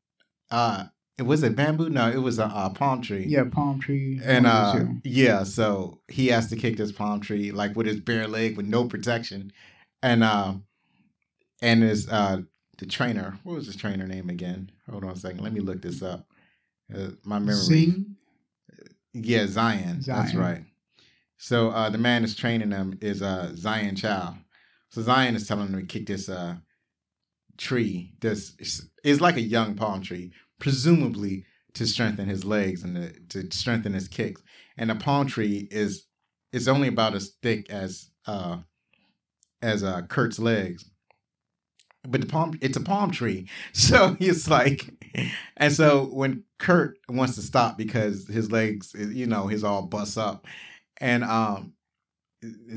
[0.51, 0.85] Uh,
[1.19, 1.89] it was a bamboo.
[1.89, 3.25] No, it was a, a palm tree.
[3.27, 4.21] Yeah, palm tree.
[4.23, 5.01] And uh, two.
[5.05, 8.67] yeah, so he has to kick this palm tree like with his bare leg with
[8.67, 9.53] no protection,
[10.03, 10.65] and um,
[11.63, 12.43] and his uh
[12.79, 13.39] the trainer.
[13.43, 14.71] What was his trainer name again?
[14.91, 15.41] Hold on a second.
[15.41, 16.27] Let me look this up.
[16.95, 17.55] Uh, my memory.
[17.57, 18.17] Sing.
[19.13, 20.03] Yeah, Zion.
[20.05, 20.63] That's right.
[21.39, 24.37] So uh, the man that's training them is uh, Zion Chow.
[24.91, 26.57] So Zion is telling him to kick this uh,
[27.57, 28.13] tree.
[28.21, 28.55] This
[29.05, 32.97] is like a young palm tree, presumably to strengthen his legs and
[33.31, 34.43] to, to strengthen his kicks.
[34.77, 36.07] And the palm tree is
[36.53, 38.59] is only about as thick as uh,
[39.63, 40.91] as uh, Kurt's legs.
[42.07, 43.49] But the palm it's a palm tree.
[43.73, 44.91] So it's like
[45.57, 50.19] and so when Kurt wants to stop because his legs, you know, he's all bust
[50.19, 50.47] up,
[50.99, 51.73] and um,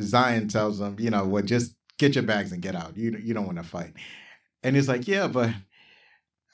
[0.01, 2.97] Zion tells him, you know, well, just get your bags and get out.
[2.97, 3.93] You you don't want to fight.
[4.63, 5.51] And he's like, yeah, but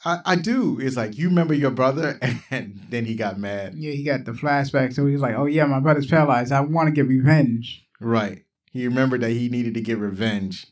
[0.06, 0.80] I, I do.
[0.80, 2.20] It's like you remember your brother,
[2.52, 3.74] and then he got mad.
[3.76, 6.52] Yeah, he got the flashback, so he's like, "Oh yeah, my brother's paralyzed.
[6.52, 8.44] I want to get revenge." Right.
[8.72, 10.68] He remembered that he needed to get revenge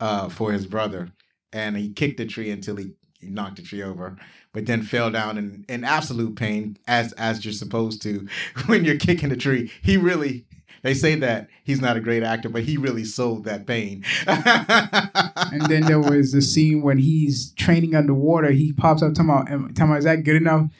[0.00, 1.10] uh, for his brother,
[1.52, 4.16] and he kicked the tree until he, he knocked the tree over,
[4.52, 8.26] but then fell down in, in absolute pain, as as you're supposed to
[8.66, 9.70] when you're kicking the tree.
[9.82, 10.44] He really.
[10.82, 14.04] They say that he's not a great actor, but he really sold that pain.
[14.26, 18.52] And then there was the scene when he's training underwater.
[18.52, 20.70] He pops up, talking about, talking about, "Is that good enough?"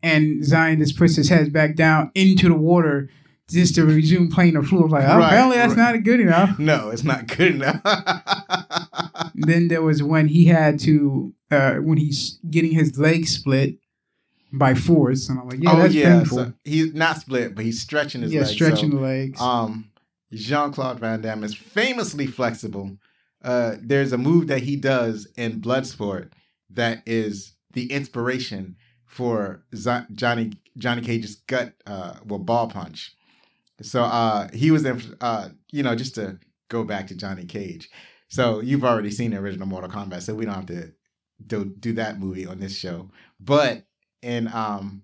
[0.00, 3.10] And Zion just puts his head back down into the water
[3.50, 4.90] just to resume playing the flute.
[4.90, 5.92] Like, oh, Right, apparently that's right.
[5.94, 6.58] not good enough.
[6.58, 7.80] no, it's not good enough.
[9.34, 13.76] then there was when he had to uh when he's getting his leg split
[14.52, 17.64] by force and i'm like yeah oh that's yeah, painful so he's not split, but
[17.64, 18.52] he's stretching his yeah legs.
[18.52, 19.90] stretching so- the legs Um,
[20.32, 22.98] Jean Claude Van Damme is famously flexible.
[23.42, 26.32] Uh, there's a move that he does in Bloodsport
[26.68, 33.12] that is the inspiration for Z- Johnny Johnny Cage's gut, uh, well, ball punch.
[33.82, 36.38] So uh, he was in, uh, you know, just to
[36.68, 37.88] go back to Johnny Cage.
[38.28, 40.92] So you've already seen the original Mortal Kombat, so we don't have to
[41.46, 43.10] do, do that movie on this show.
[43.40, 43.84] But
[44.22, 45.02] in um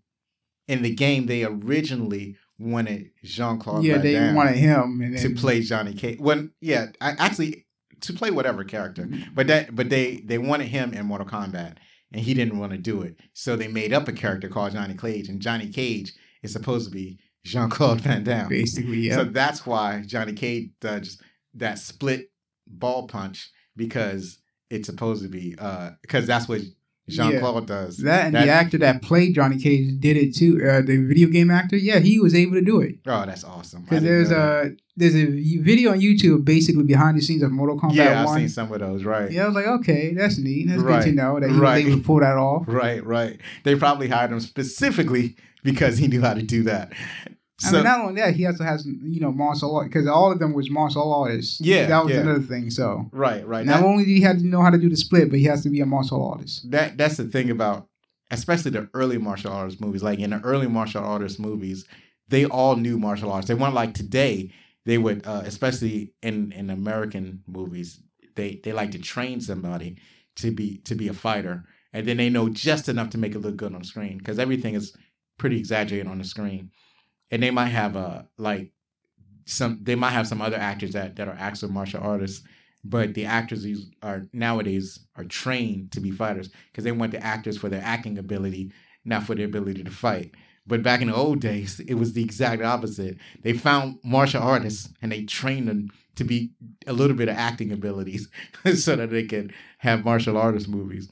[0.69, 5.19] in the game, they originally wanted Jean Claude yeah Van they Damme wanted him and
[5.19, 6.19] to play Johnny Cage.
[6.19, 7.67] When yeah, I, actually
[8.01, 11.77] to play whatever character, but that but they they wanted him in Mortal Kombat,
[12.13, 14.95] and he didn't want to do it, so they made up a character called Johnny
[14.95, 18.49] Cage, and Johnny Cage is supposed to be Jean Claude Van Damme.
[18.49, 21.21] basically yeah So that's why Johnny Cage does
[21.55, 22.31] that split
[22.67, 24.39] ball punch because
[24.71, 26.63] it's supposed to be uh because that's what
[27.07, 27.99] Jean Claude does.
[27.99, 31.29] that and that- the actor that played johnny cage did it too uh, the video
[31.29, 33.83] game actor yeah he was able to do it Oh, that's awesome.
[33.83, 35.27] Because there's a there's a
[35.61, 38.73] video on youtube basically behind the scenes of mortal kombat yeah, I've 1 seen some
[38.73, 39.05] of those.
[39.05, 39.31] Right.
[39.31, 41.05] yeah i was like okay that's neat that's Right.
[41.05, 41.85] good to know that he Right.
[41.85, 43.39] was able to pull that off Right, right.
[43.65, 46.93] They probably hired him specifically because he knew how to do that.
[47.65, 50.31] I So, mean, not only that, he also has you know martial art because all
[50.33, 51.61] of them was martial artists.
[51.61, 52.21] Yeah, that was yeah.
[52.21, 52.71] another thing.
[52.71, 53.65] So right, right.
[53.67, 55.45] not That- only did he have to know how to do the split, but he
[55.47, 56.71] has to be a martial artist.
[56.71, 57.89] that that's the thing about
[58.31, 61.85] especially the early martial arts movies like in the early martial artist movies
[62.29, 64.51] they all knew martial arts they weren't like today
[64.87, 68.01] they would uh, especially in in american movies
[68.35, 69.99] they they like to train somebody
[70.37, 73.41] to be to be a fighter and then they know just enough to make it
[73.41, 74.97] look good on screen because everything is
[75.39, 76.71] pretty exaggerated on the screen
[77.35, 78.73] and they might have a like
[79.45, 82.47] some they might have some other actors that that are actual martial artists
[82.85, 87.25] but the actors these are nowadays are trained to be fighters because they want the
[87.25, 88.73] actors for their acting ability,
[89.07, 90.35] not for their ability to fight.
[90.67, 93.17] But back in the old days, it was the exact opposite.
[93.43, 96.53] They found martial artists and they trained them to be
[96.87, 98.29] a little bit of acting abilities
[98.75, 101.11] so that they could have martial artist movies.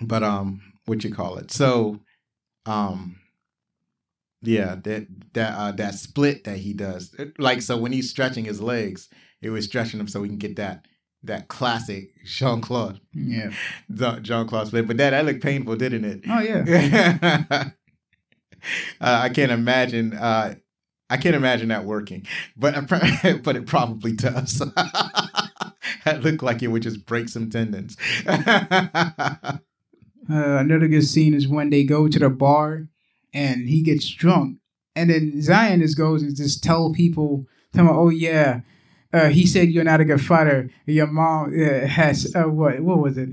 [0.00, 1.50] But um, what you call it?
[1.50, 2.00] So,
[2.64, 3.19] um,
[4.42, 8.60] yeah, that that uh, that split that he does, like so when he's stretching his
[8.60, 9.08] legs,
[9.42, 10.86] it was stretching them so we can get that
[11.22, 13.50] that classic Jean Claude Yeah.
[14.22, 14.86] Jean Claude split.
[14.86, 16.20] But that that looked painful, didn't it?
[16.28, 17.44] Oh yeah.
[19.00, 20.14] uh, I can't imagine.
[20.14, 20.54] Uh,
[21.12, 22.24] I can't imagine that working,
[22.56, 22.88] but
[23.42, 24.58] but it probably does.
[26.04, 27.96] that looked like it would just break some tendons.
[30.28, 32.86] Uh, another good scene is when they go to the bar
[33.32, 34.58] and he gets drunk,
[34.96, 38.60] and then Zionist goes and just tell people, tell them, oh yeah,
[39.12, 40.70] uh, he said you're not a good fighter.
[40.86, 42.80] Your mom uh, has uh, what?
[42.80, 43.30] What was it?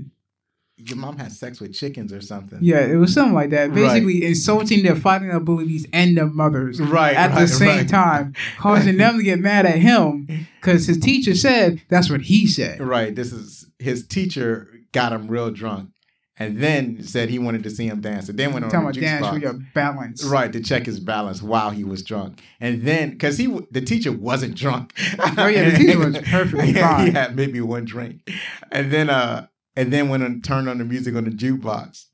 [0.78, 2.58] your mom had sex with chickens or something.
[2.62, 3.70] Yeah, it was something like that.
[3.70, 3.74] Right.
[3.74, 7.16] Basically, insulting their fighting abilities and their mothers Right.
[7.16, 7.88] at the same right.
[7.88, 10.26] time, causing them to get mad at him
[10.60, 12.80] because his teacher said that's what he said.
[12.80, 13.14] Right.
[13.14, 15.90] This is his teacher got him real drunk,
[16.38, 18.84] and then said he wanted to see him dance, and then went on Talking the
[18.86, 19.34] about juice dance box.
[19.36, 20.24] for your balance.
[20.24, 24.12] Right to check his balance while he was drunk, and then because he the teacher
[24.12, 24.92] wasn't drunk.
[25.18, 27.06] Oh, yeah, the teacher was perfectly fine.
[27.06, 28.28] He had maybe one drink,
[28.70, 29.46] and then uh
[29.76, 32.06] and then went and turned on the music on the jukebox,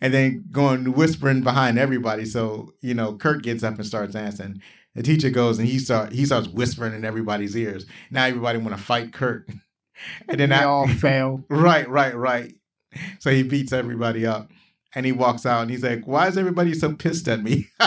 [0.00, 2.24] and then going whispering behind everybody.
[2.24, 4.60] So you know, Kurt gets up and starts dancing.
[4.94, 7.86] The teacher goes and he start he starts whispering in everybody's ears.
[8.10, 9.48] Now everybody want to fight Kurt,
[10.28, 11.44] and then They I, all fail.
[11.48, 12.54] Right, right, right.
[13.20, 14.50] So he beats everybody up
[14.94, 17.68] and he walks out and he's like, Why is everybody so pissed at me?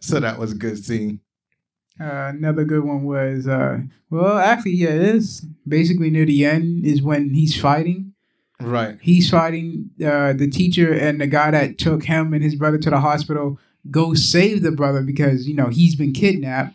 [0.00, 1.20] so that was a good scene.
[2.00, 6.86] Uh, another good one was, uh, well, actually, yeah, it is basically near the end
[6.86, 8.14] is when he's fighting.
[8.60, 8.98] Right.
[9.00, 12.90] He's fighting uh, the teacher and the guy that took him and his brother to
[12.90, 13.58] the hospital.
[13.90, 16.74] Go save the brother because you know he's been kidnapped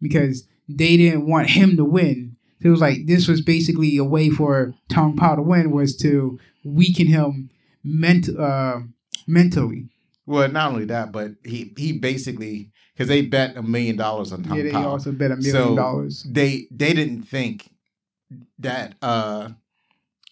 [0.00, 2.33] because they didn't want him to win.
[2.64, 5.94] So it was like this was basically a way for Tong Po to win was
[5.98, 7.50] to weaken him
[7.84, 8.80] ment- uh,
[9.26, 9.90] mentally.
[10.24, 14.44] Well, not only that, but he he basically because they bet a million dollars on
[14.44, 16.26] Tom yeah, they also bet a million So, dollars.
[16.26, 17.68] they they didn't think
[18.58, 19.50] that uh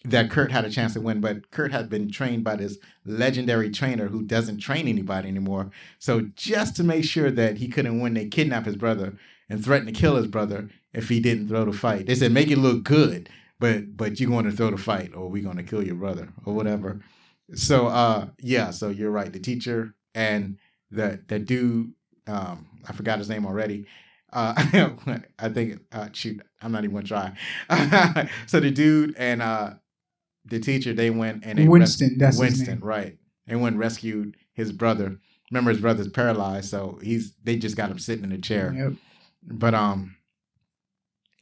[0.05, 3.69] that Kurt had a chance to win, but Kurt had been trained by this legendary
[3.69, 5.69] trainer who doesn't train anybody anymore.
[5.99, 9.13] So just to make sure that he couldn't win, they kidnapped his brother
[9.49, 12.05] and threatened to kill his brother if he didn't throw the fight.
[12.05, 13.29] They said make it look good,
[13.59, 16.29] but but you're going to throw the fight or we're going to kill your brother
[16.45, 17.01] or whatever.
[17.55, 19.31] So uh yeah, so you're right.
[19.31, 20.57] The teacher and
[20.91, 21.93] the the dude
[22.27, 23.87] um I forgot his name already.
[24.31, 24.53] Uh,
[25.39, 28.29] I think uh, shoot, I'm not even gonna try.
[28.47, 29.75] so the dude and uh,
[30.45, 33.17] the teacher they went and they Winston, that's his Winston, right?
[33.47, 35.17] They went and rescued his brother.
[35.51, 38.73] Remember, his brother's paralyzed, so he's they just got him sitting in a chair.
[38.75, 38.93] Yep.
[39.43, 40.15] But um,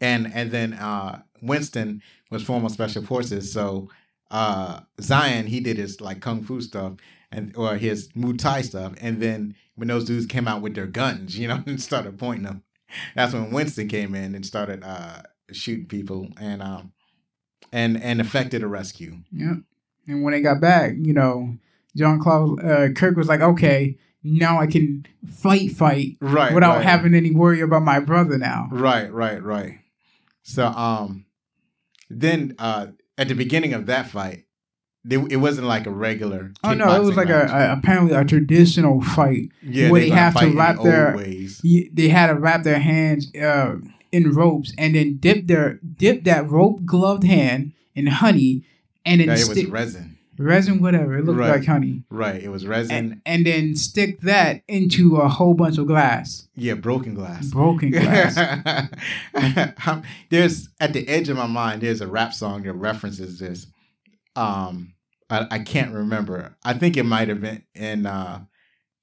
[0.02, 3.90] and and then uh, Winston was former special forces, so
[4.30, 6.94] uh, Zion he did his like kung fu stuff
[7.32, 10.88] and or his Muay Thai stuff, and then when those dudes came out with their
[10.88, 12.64] guns, you know, and started pointing them,
[13.16, 15.22] that's when Winston came in and started uh
[15.54, 16.92] shooting people and um
[17.72, 19.18] and and effected a rescue.
[19.32, 19.58] Yep.
[20.08, 21.56] And when they got back, you know,
[21.96, 26.54] John Claude uh, Kirk was like, okay, now I can fight, fight Right.
[26.54, 26.86] without right.
[26.86, 28.68] having any worry about my brother now.
[28.72, 29.80] Right, right, right.
[30.44, 31.26] So um
[32.10, 34.46] then uh at the beginning of that fight,
[35.04, 38.24] they, it wasn't like a regular Oh no, it was like a, a apparently a
[38.24, 39.50] traditional fight.
[39.62, 41.18] yeah, where they they have to fight in the wrap their-.
[41.94, 43.76] They had to wrap their hands uh,
[44.12, 48.64] in ropes and then dip their dip that rope gloved hand in honey
[49.06, 50.11] and then it was stick resin.
[50.42, 51.18] Resin, whatever.
[51.18, 51.52] It looked Right.
[51.52, 52.04] like honey.
[52.10, 52.96] Right, it was resin.
[52.96, 57.48] And, and then stick that into a whole bunch of glass, yeah, broken glass.
[57.48, 58.38] broken glass.
[59.88, 61.82] Um, there's at the edge of my mind.
[61.82, 63.68] There's a rap song that references this.
[64.36, 64.94] Um,
[65.30, 66.56] I, I can't remember.
[66.64, 68.42] I think it might have been in uh,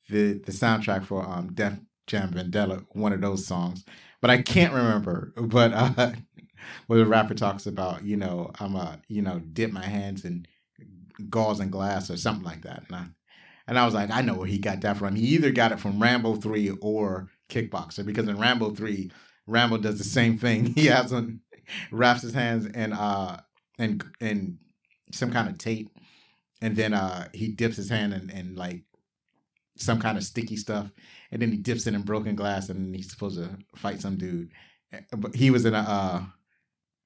[0.09, 1.75] the the soundtrack for um Def
[2.07, 3.85] Jam Vendetta, one of those songs,
[4.21, 5.33] but I can't remember.
[5.37, 6.13] But uh,
[6.87, 10.47] where the rapper talks about, you know, I'm a, you know, dip my hands in
[11.31, 13.07] gauze and glass or something like that, and I,
[13.67, 15.15] and I was like, I know where he got that from.
[15.15, 19.11] He either got it from Rambo three or Kickboxer, because in Rambo three,
[19.47, 20.67] Rambo does the same thing.
[20.75, 21.41] He has on
[21.91, 23.41] wraps his hands in uh
[23.79, 24.59] and and
[25.13, 25.91] some kind of tape,
[26.63, 28.83] and then uh he dips his hand in, in like
[29.77, 30.91] some kind of sticky stuff,
[31.31, 34.51] and then he dips it in broken glass, and he's supposed to fight some dude.
[34.93, 36.23] Eh, But he was in a uh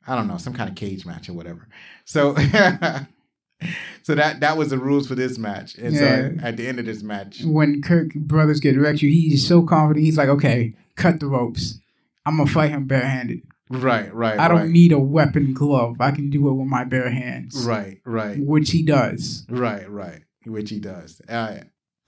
[0.06, 1.68] I don't know some kind of cage match or whatever.
[2.04, 2.36] So.
[4.04, 6.30] So that that was the rules for this match, and so Yeah.
[6.42, 10.04] at the end of this match, when Kirk brothers get rescued, he's so confident.
[10.04, 11.78] He's like, okay, cut the ropes.
[12.26, 13.42] I'm gonna fight him barehanded.
[13.70, 16.00] right, right, I don't right, need a weapon glove.
[16.00, 17.64] I can do it with my bare hands.
[17.64, 19.46] right, right, Which he does.
[19.48, 20.22] Right, right.
[20.44, 21.20] Which he does.
[21.28, 21.58] Uh,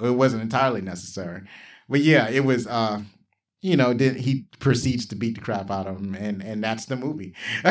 [0.02, 1.42] it wasn't entirely necessary,
[1.88, 2.66] but yeah, it was.
[2.66, 3.02] uh
[3.62, 6.86] You know, then he proceeds to beat the crap out of him, and and that's
[6.86, 7.34] the movie.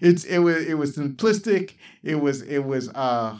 [0.00, 1.74] it's it was it was simplistic.
[2.02, 3.38] It was it was uh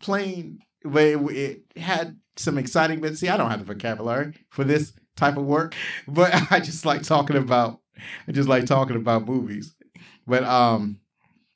[0.00, 3.20] plain, but it, it had some exciting bits.
[3.20, 5.74] See, I don't have the vocabulary for this type of work,
[6.06, 7.80] but I just like talking about.
[8.26, 9.74] I just like talking about movies.
[10.26, 10.98] But um,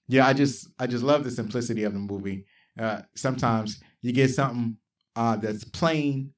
[0.09, 2.47] yeah, I just I just love the simplicity of the movie.
[2.79, 4.77] Uh, sometimes you get something
[5.17, 6.33] uh, that's plain,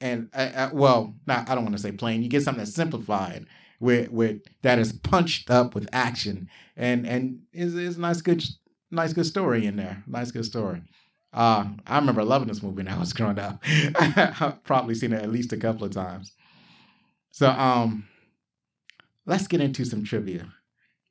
[0.00, 2.22] and uh, uh, well, not I don't want to say plain.
[2.22, 3.46] You get something that's simplified,
[3.80, 8.44] with with that is punched up with action and and is is a nice good
[8.90, 10.02] nice good story in there.
[10.06, 10.82] Nice good story.
[11.32, 13.62] Uh, I remember loving this movie when I was growing up.
[13.64, 16.32] I've probably seen it at least a couple of times.
[17.30, 18.08] So um
[19.26, 20.52] let's get into some trivia.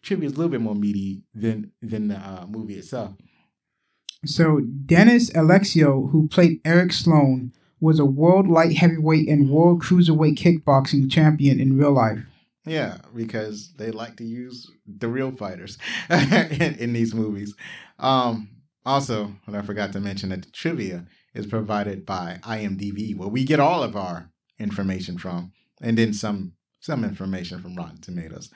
[0.02, 3.16] Trivia is a little bit more meaty than than the uh, movie itself.
[4.26, 10.38] So Dennis Alexio, who played Eric Sloane, was a world light heavyweight and world cruiserweight
[10.38, 12.20] kickboxing champion in real life.
[12.68, 15.78] Yeah, because they like to use the real fighters
[16.10, 17.56] in, in, these movies.
[18.00, 18.50] Um,
[18.86, 23.44] also, what I forgot to mention that the trivia is provided by IMDb, where we
[23.44, 25.52] get all of our information from,
[25.82, 28.52] and then some some information from Rotten Tomatoes.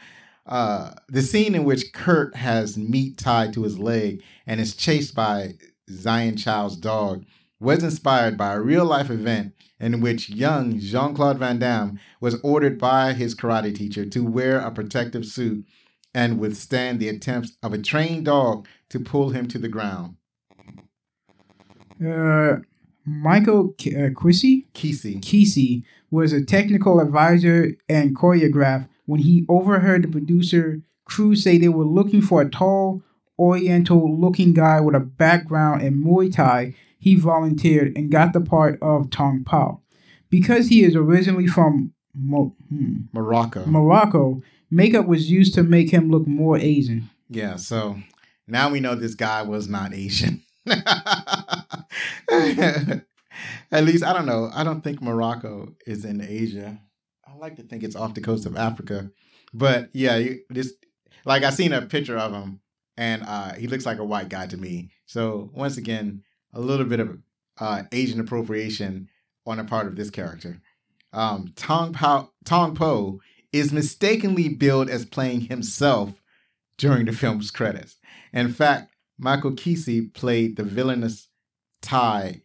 [0.45, 5.13] Uh, the scene in which Kurt has meat tied to his leg and is chased
[5.13, 5.53] by
[5.89, 7.25] Zion Chow's dog
[7.61, 12.41] was inspired by a real life event in which young Jean Claude Van Damme was
[12.41, 15.63] ordered by his karate teacher to wear a protective suit
[16.13, 20.15] and withstand the attempts of a trained dog to pull him to the ground.
[22.03, 22.57] Uh,
[23.05, 24.65] Michael K- uh, Quissy?
[24.73, 25.21] Qissi.
[25.21, 31.69] Qissi was a technical advisor and choreographer when he overheard the producer crew say they
[31.69, 33.03] were looking for a tall,
[33.37, 38.77] oriental looking guy with a background in Muay Thai he volunteered and got the part
[38.81, 39.81] of Tong Po.
[40.29, 43.65] Because he is originally from Mo- hmm, Morocco.
[43.65, 47.09] Morocco, makeup was used to make him look more Asian.
[47.27, 47.97] Yeah, so
[48.47, 50.43] now we know this guy was not Asian.
[50.67, 50.77] At
[53.83, 54.51] least I don't know.
[54.53, 56.79] I don't think Morocco is in Asia.
[57.27, 59.09] I like to think it's off the coast of Africa.
[59.53, 60.73] But yeah, you, this
[61.25, 62.61] like I seen a picture of him
[62.95, 64.91] and uh, he looks like a white guy to me.
[65.07, 67.17] So once again, a little bit of
[67.59, 69.09] uh, Asian appropriation
[69.45, 70.61] on the part of this character.
[71.13, 73.19] Um, Tong, po, Tong Po
[73.51, 76.21] is mistakenly billed as playing himself
[76.77, 77.97] during the film's credits.
[78.33, 81.27] In fact, Michael Qissi played the villainous
[81.81, 82.41] Thai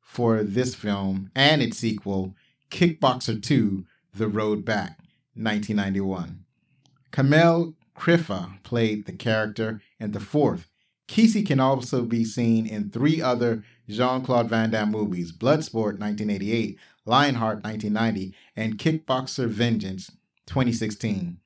[0.00, 2.34] for this film and its sequel,
[2.70, 3.84] Kickboxer 2
[4.14, 4.98] The Road Back,
[5.34, 6.44] 1991.
[7.12, 10.69] Kamel Krifa played the character in the fourth
[11.10, 16.78] Qissi can also be seen in three other Jean Claude Van Damme movies Bloodsport 1988,
[17.04, 20.12] Lionheart 1990, and Kickboxer Vengeance
[20.46, 21.38] 2016.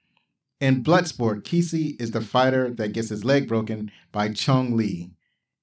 [0.61, 5.11] In Bloodsport, Qissi is the fighter that gets his leg broken by Chong Li.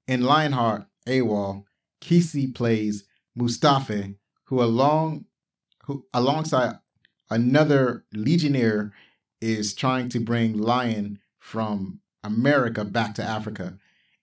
[0.07, 1.65] In Lionheart, AWOL,
[2.01, 3.03] Qissi plays
[3.35, 5.25] Mustafa, who along
[5.85, 6.79] who alongside
[7.29, 8.93] another legionnaire
[9.39, 13.77] is trying to bring Lyon from America back to Africa.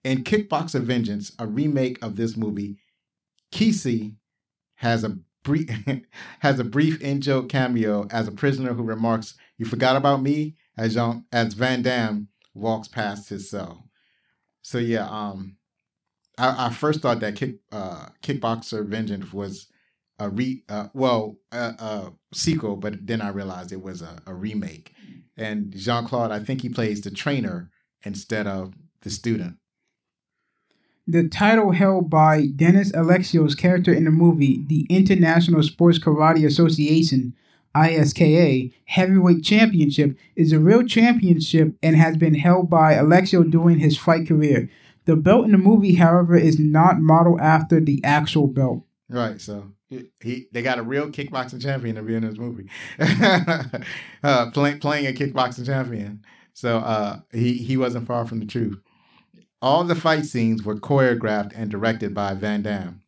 [0.08, 2.78] In Kickboxer Vengeance, a remake of this movie,
[3.52, 4.14] Qissi
[4.76, 5.68] has a brief
[6.38, 10.94] has a brief in-joke cameo as a prisoner who remarks, "You forgot about me," as
[10.94, 13.90] Jean, as Van Damme walks past his cell.
[14.62, 15.58] So yeah, um,
[16.38, 19.66] I, I first thought that kick uh, Kickboxer Vengeance was
[20.18, 24.32] a re uh, well a, a, sequel, but then I realized it was a, a
[24.32, 24.94] remake.
[25.36, 27.70] And Jean Claude, I think he plays the trainer
[28.04, 29.58] instead of the student.
[31.10, 37.34] The title held by Dennis Alexio's character in the movie, the International Sports Karate Association,
[37.74, 43.96] ISKA, Heavyweight Championship, is a real championship and has been held by Alexio during his
[43.96, 44.68] fight career.
[45.06, 48.82] The belt in the movie, however, is not modeled after the actual belt.
[49.08, 52.68] Right, so he, he they got a real kickboxing champion to be in this movie,
[54.22, 56.22] uh, playing playing a kickboxing champion.
[56.52, 58.78] So uh, he he wasn't far from the truth.
[59.60, 63.02] All the fight scenes were choreographed and directed by Van Damme.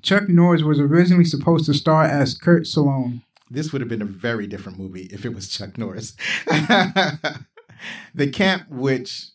[0.00, 3.22] Chuck Norris was originally supposed to star as Kurt Sloane.
[3.50, 6.14] This would have been a very different movie if it was Chuck Norris.
[8.14, 9.30] the camp which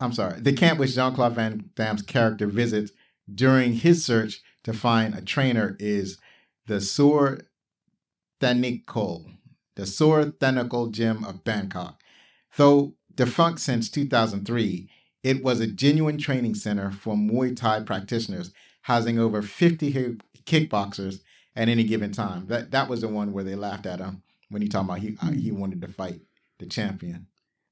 [0.00, 2.90] I'm sorry, the camp which Jean-Claude Van Damme's character visits
[3.32, 6.18] during his search to find a trainer is
[6.66, 7.42] the Sor
[8.40, 9.36] Thanikul,
[9.76, 12.00] the Sor Thanikul Gym of Bangkok.
[12.56, 14.88] Though defunct since 2003,
[15.22, 18.52] it was a genuine training center for Muay Thai practitioners,
[18.82, 21.20] housing over 50 kickboxers
[21.54, 22.46] at any given time.
[22.46, 25.16] That that was the one where they laughed at him when he talked about he
[25.22, 26.20] uh, he wanted to fight
[26.58, 27.26] the champion.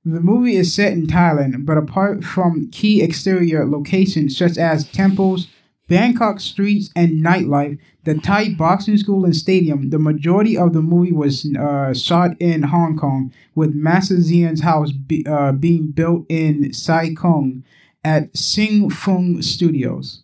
[0.05, 5.49] The movie is set in Thailand, but apart from key exterior locations such as temples,
[5.91, 11.11] Bangkok streets, and nightlife, the Thai boxing school and stadium, the majority of the movie
[11.11, 16.73] was uh, shot in Hong Kong, with Master Xian's house be, uh, being built in
[16.73, 17.65] Sai Kung
[18.05, 20.23] at Sing Fung Studios.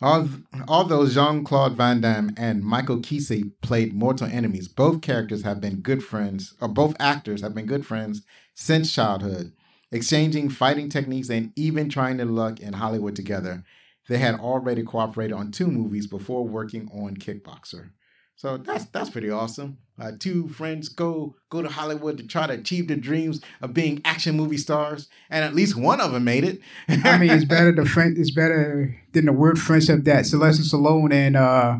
[0.00, 5.82] Although Jean Claude Van Damme and Michael Qissi played mortal enemies, both characters have been
[5.82, 8.22] good friends, or both actors have been good friends
[8.54, 9.52] since childhood,
[9.92, 13.62] exchanging fighting techniques and even trying their luck in Hollywood together.
[14.10, 17.90] They had already cooperated on two movies before working on Kickboxer.
[18.34, 19.78] So that's that's pretty awesome.
[20.00, 24.00] Uh, two friends go go to Hollywood to try to achieve their dreams of being
[24.04, 26.60] action movie stars, and at least one of them made it.
[26.88, 28.18] I mean, it's better the friend.
[28.18, 31.78] It's better than the word friendship that Sylvester Stallone and uh,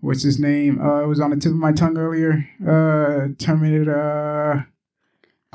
[0.00, 0.80] what's his name?
[0.80, 2.48] Uh, it was on the tip of my tongue earlier.
[2.60, 3.96] Uh, Terminator.
[3.96, 4.62] Uh,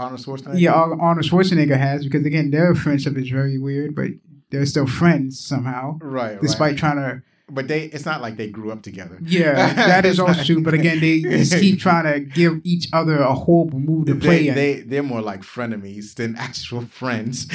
[0.02, 0.58] Arnold Schwarzenegger.
[0.58, 4.12] Yeah, Arnold Schwarzenegger has because again, their friendship is very weird, but
[4.52, 5.98] they're still friends somehow.
[6.02, 6.40] Right.
[6.40, 6.78] Despite right.
[6.78, 9.20] trying to but they it's not like they grew up together.
[9.22, 10.62] Yeah, that is also true.
[10.62, 14.50] But again, they just keep trying to give each other a horrible move to play.
[14.50, 17.46] They, they they're more like frenemies than actual friends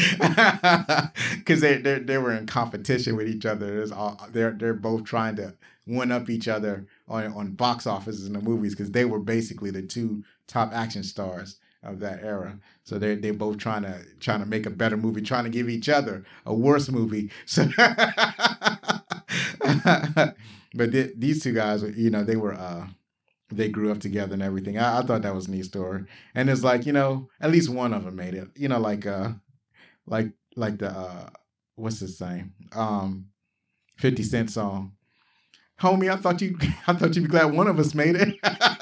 [1.36, 3.86] because they they they were in competition with each other.
[3.94, 5.54] All, they're they're both trying to
[5.86, 9.70] one up each other on on box offices and the movies because they were basically
[9.70, 11.56] the two top action stars
[11.86, 12.58] of that era.
[12.84, 15.68] So they're they're both trying to trying to make a better movie, trying to give
[15.68, 17.30] each other a worse movie.
[17.46, 17.68] So
[20.74, 22.86] but th- these two guys, you know, they were uh
[23.50, 24.78] they grew up together and everything.
[24.78, 26.04] I, I thought that was a neat story.
[26.34, 28.48] And it's like, you know, at least one of them made it.
[28.56, 29.30] You know, like uh
[30.06, 31.30] like like the uh
[31.76, 32.54] what's his name?
[32.72, 33.28] Um
[33.98, 34.92] 50 Cent song.
[35.80, 36.56] Homie, I thought you
[36.86, 38.36] I thought you'd be glad one of us made it.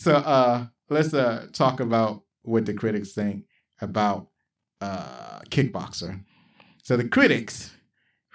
[0.00, 3.44] so uh let's uh talk about what the critics think
[3.80, 4.28] about
[4.80, 6.22] uh Kickboxer.
[6.82, 7.72] So the critics,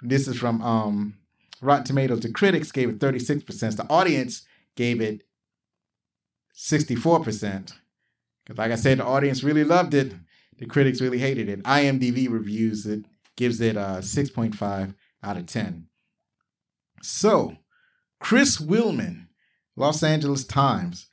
[0.02, 1.14] this is from um,
[1.60, 3.76] Rotten Tomatoes, the critics gave it 36%.
[3.76, 4.46] The audience
[4.76, 5.22] gave it
[6.54, 7.72] 64%.
[8.44, 10.14] Because like I said, the audience really loved it.
[10.58, 11.62] The critics really hated it.
[11.64, 13.04] IMDb reviews it,
[13.36, 15.86] gives it a 6.5 out of 10.
[17.02, 17.56] So,
[18.20, 19.26] Chris Willman,
[19.76, 21.08] Los Angeles Times,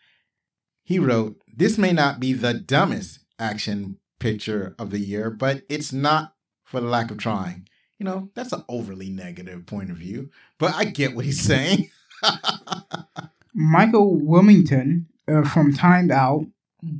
[0.93, 5.91] he wrote, This may not be the dumbest action picture of the year, but it's
[5.91, 7.67] not for the lack of trying.
[7.97, 10.29] You know, that's an overly negative point of view,
[10.59, 11.89] but I get what he's saying.
[13.55, 16.45] Michael Wilmington uh, from Time Out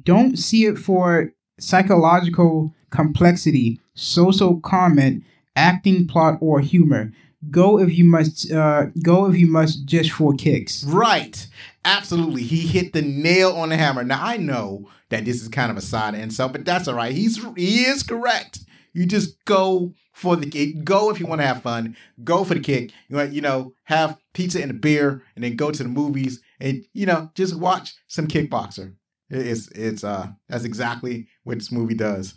[0.04, 5.24] don't see it for psychological complexity, social comment,
[5.56, 7.12] acting, plot, or humor.
[7.50, 8.52] Go if you must.
[8.52, 10.84] Uh, go if you must, just for kicks.
[10.86, 11.48] Right.
[11.86, 12.44] Absolutely.
[12.44, 14.04] He hit the nail on the hammer.
[14.04, 17.14] Now I know that this is kind of a side insult, but that's all right.
[17.14, 18.60] He's he is correct.
[18.94, 20.84] You just go for the kick.
[20.84, 21.98] Go if you want to have fun.
[22.24, 22.92] Go for the kick.
[23.10, 26.42] You want, you know, have pizza and a beer, and then go to the movies,
[26.60, 28.94] and you know, just watch some kickboxer.
[29.30, 32.36] It's it's uh that's exactly what this movie does.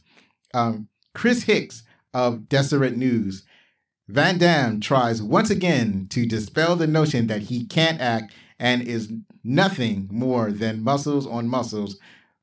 [0.55, 1.83] Um, Chris Hicks
[2.15, 3.45] of Deseret News.
[4.09, 9.13] Van Damme tries once again to dispel the notion that he can't act and is
[9.43, 11.99] nothing more than muscles on muscles,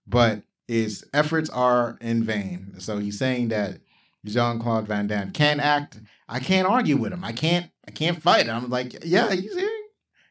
[0.06, 2.76] but his efforts are in vain.
[2.80, 3.80] So he's saying that
[4.26, 6.00] Jean Claude Van Damme can't act.
[6.28, 7.24] I can't argue with him.
[7.24, 7.70] I can't.
[7.88, 8.50] I can't fight.
[8.50, 9.70] I'm like, yeah, he's here.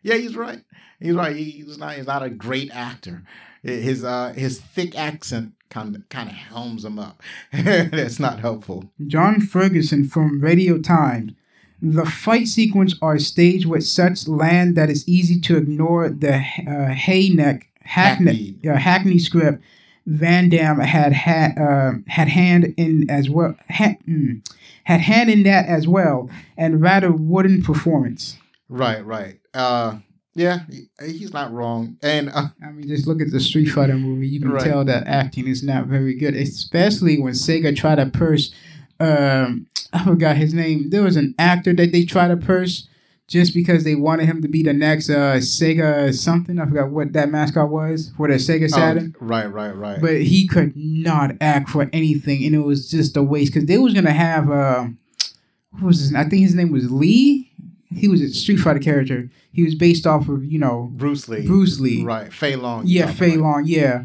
[0.03, 0.61] Yeah, he's right.
[1.01, 1.37] He's right.
[1.37, 1.95] He's not.
[1.95, 3.23] He's not a great actor.
[3.63, 7.23] His uh his thick accent kind of kind of helms them up.
[7.53, 8.85] That's not helpful.
[9.07, 11.33] John Ferguson from Radio Times.
[11.81, 16.95] The fight sequence are staged with such land that it's easy to ignore the uh,
[16.95, 18.71] Hayneck Hackney, Hackney.
[18.71, 19.65] Uh, Hackney script
[20.07, 24.47] Van Damme had had uh, had hand in as well had, mm,
[24.85, 28.37] had hand in that as well, and rather wooden performance.
[28.69, 29.41] Right, right.
[29.53, 29.99] Uh,
[30.35, 30.61] yeah,
[31.01, 31.99] he's not wrong.
[32.03, 34.29] And uh, I mean, just look at the Street Fighter movie.
[34.29, 34.65] You can right.
[34.65, 38.55] tell that acting is not very good, especially when Sega tried to purse.
[38.99, 40.91] Um, I forgot his name.
[40.91, 42.89] There was an actor that they tried to purse
[43.29, 46.59] just because they wanted him to be the next uh, Sega something.
[46.59, 49.15] I forgot what that mascot was for the Sega oh, Saturn.
[49.21, 50.01] Oh, right, right, right.
[50.01, 53.79] But he could not act for anything, and it was just a waste because they
[53.79, 54.87] was gonna have uh,
[55.73, 56.15] what was his?
[56.15, 57.52] I think his name was Lee.
[57.95, 59.31] He was a Street Fighter character.
[59.53, 61.47] He was based off of you know Bruce Lee.
[61.47, 62.33] Bruce Lee, right?
[62.33, 62.85] Fei Long.
[62.87, 63.65] Yeah, Fei Long.
[63.67, 64.05] Yeah.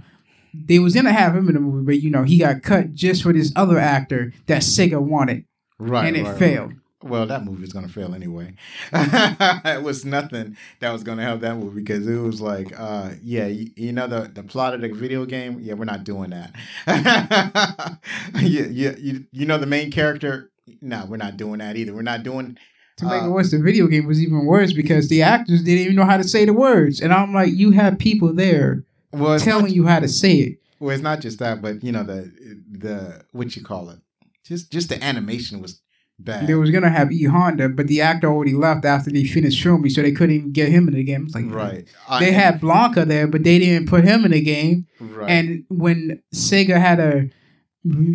[0.53, 3.21] They was gonna have him in the movie, but you know he got cut just
[3.21, 5.45] for this other actor that Sega wanted,
[5.77, 6.07] right?
[6.07, 6.69] And it right, failed.
[6.69, 8.53] Right well, that movie was gonna fail anyway.
[8.93, 13.45] it was nothing that was gonna help that movie because it was like, uh, yeah,
[13.45, 15.59] you, you, know the the plot of the video game.
[15.61, 16.55] Yeah, we're not doing that.
[18.41, 20.51] yeah, yeah, you, you know the main character.
[20.81, 21.93] No, we're not doing that either.
[21.93, 22.57] We're not doing.
[22.97, 25.83] To make it um, worse, the video game was even worse because the actors didn't
[25.83, 29.39] even know how to say the words, and I'm like, you have people there well,
[29.39, 30.57] telling not, you how to say it.
[30.79, 32.31] Well, it's not just that, but you know the
[32.71, 33.99] the what you call it,
[34.43, 35.79] just just the animation was
[36.19, 36.47] bad.
[36.47, 39.89] They was gonna have E Honda, but the actor already left after they finished filming,
[39.89, 41.25] so they couldn't even get him in the game.
[41.25, 41.87] It's like right.
[42.19, 44.87] They had Blanka there, but they didn't put him in the game.
[44.99, 45.29] right.
[45.29, 47.29] And when Sega had to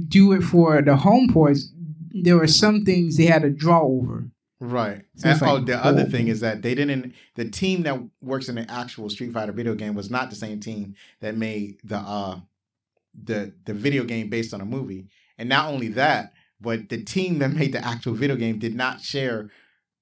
[0.09, 1.73] do it for the home ports,
[2.11, 4.29] there were some things they had to draw over.
[4.63, 5.03] Right.
[5.17, 7.15] So And, oh, like the other thing is that they didn't.
[7.35, 10.61] The team that works in the actual Street Fighter video game was not the same
[10.61, 12.39] team that made the uh
[13.21, 15.09] the the video game based on a movie.
[15.37, 19.01] And not only that, but the team that made the actual video game did not
[19.01, 19.51] share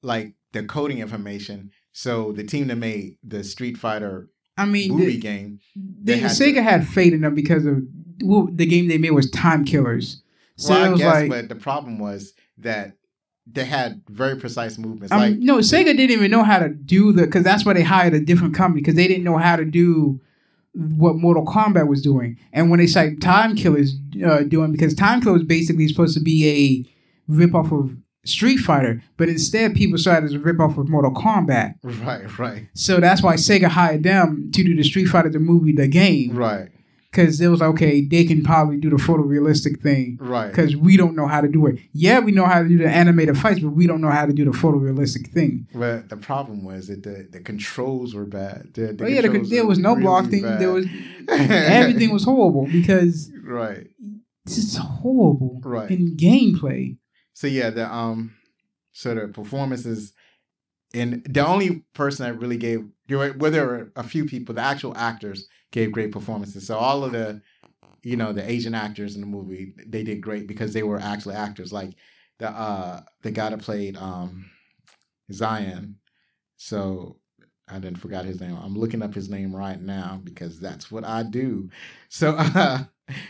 [0.02, 1.70] like the coding information.
[1.92, 6.18] So the team that made the Street Fighter I mean, movie the, game, the, they
[6.18, 7.78] had Sega to- had faith in them because of
[8.22, 10.22] well, the game they made was Time Killers.
[10.56, 12.98] So well, I guess, like, but the problem was that
[13.46, 15.12] they had very precise movements.
[15.12, 17.82] I like no, Sega didn't even know how to do the because that's why they
[17.82, 20.20] hired a different company because they didn't know how to do
[20.72, 22.38] what Mortal Kombat was doing.
[22.52, 26.22] And when they started Time Killers uh, doing because Time Killer Killers basically supposed to
[26.22, 30.60] be a rip off of Street Fighter, but instead people saw it as a rip
[30.60, 31.74] off of Mortal Kombat.
[31.82, 35.72] right, right, So that's why Sega hired them to do the Street Fighter the movie,
[35.72, 36.68] the game, right,
[37.10, 40.48] because it was like, okay, they can probably do the photorealistic thing right.
[40.48, 41.78] because we don't know how to do it.
[41.92, 44.32] Yeah, we know how to do the animated fights, but we don't know how to
[44.32, 45.66] do the photorealistic thing.
[45.74, 48.74] But the problem was that the, the controls were bad.
[48.74, 50.42] The, the Oh yeah, the, there was no really block thing.
[50.42, 50.60] bad.
[50.60, 50.86] There was
[51.28, 53.86] everything was horrible because right.
[54.44, 55.90] this is horrible Right.
[55.90, 56.96] in gameplay.
[57.32, 58.34] So yeah, the um,
[58.92, 60.12] so the performances,
[60.94, 64.54] and the only person that really gave there were well, there were a few people.
[64.54, 66.66] The actual actors gave great performances.
[66.66, 67.42] So all of the,
[68.02, 71.34] you know, the Asian actors in the movie, they did great because they were actually
[71.34, 71.72] actors.
[71.72, 71.94] Like
[72.38, 74.50] the uh the guy that played um
[75.32, 75.96] Zion.
[76.56, 77.18] So
[77.68, 78.56] I didn't forgot his name.
[78.56, 81.70] I'm looking up his name right now because that's what I do.
[82.08, 82.84] So uh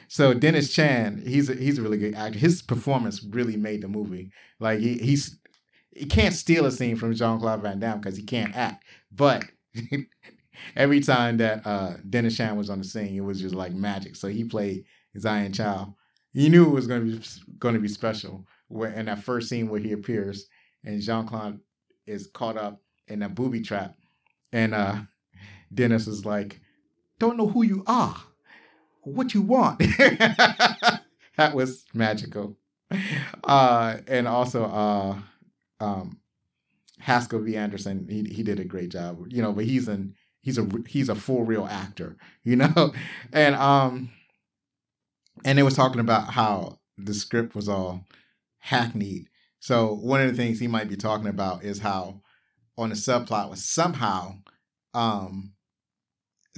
[0.09, 2.39] so Dennis Chan, he's a, he's a really good actor.
[2.39, 4.31] His performance really made the movie.
[4.59, 5.39] Like he, he's
[5.95, 8.85] he can't steal a scene from Jean Claude Van Damme because he can't act.
[9.11, 9.45] But
[10.77, 14.17] every time that uh, Dennis Chan was on the scene, it was just like magic.
[14.17, 14.85] So he played
[15.19, 15.95] Zion Chow.
[16.33, 17.25] You knew it was going to be
[17.59, 18.47] going to be special.
[18.69, 20.47] Where in that first scene where he appears
[20.85, 21.59] and Jean Claude
[22.07, 23.97] is caught up in a booby trap,
[24.53, 24.97] and uh,
[25.75, 26.61] Dennis is like,
[27.19, 28.17] "Don't know who you are."
[29.03, 29.79] what you want.
[31.37, 32.57] that was magical.
[33.45, 35.17] Uh, and also uh,
[35.85, 36.19] um,
[36.99, 37.57] Haskell V.
[37.57, 39.19] Anderson, he he did a great job.
[39.29, 42.17] You know, but he's an he's a he's a full real actor.
[42.43, 42.95] You know,
[43.35, 44.11] and um,
[45.45, 48.07] and they was talking about how the script was all
[48.61, 49.29] hackneyed.
[49.61, 52.23] So one of the things he might be talking about is how
[52.79, 54.39] on the subplot was somehow
[54.95, 55.53] um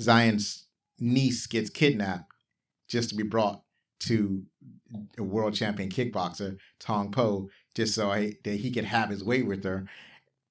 [0.00, 0.66] Zion's
[1.00, 2.32] niece gets kidnapped
[2.88, 3.62] just to be brought
[4.00, 4.44] to
[5.18, 9.42] a world champion kickboxer Tong Po, just so I, that he could have his way
[9.42, 9.86] with her,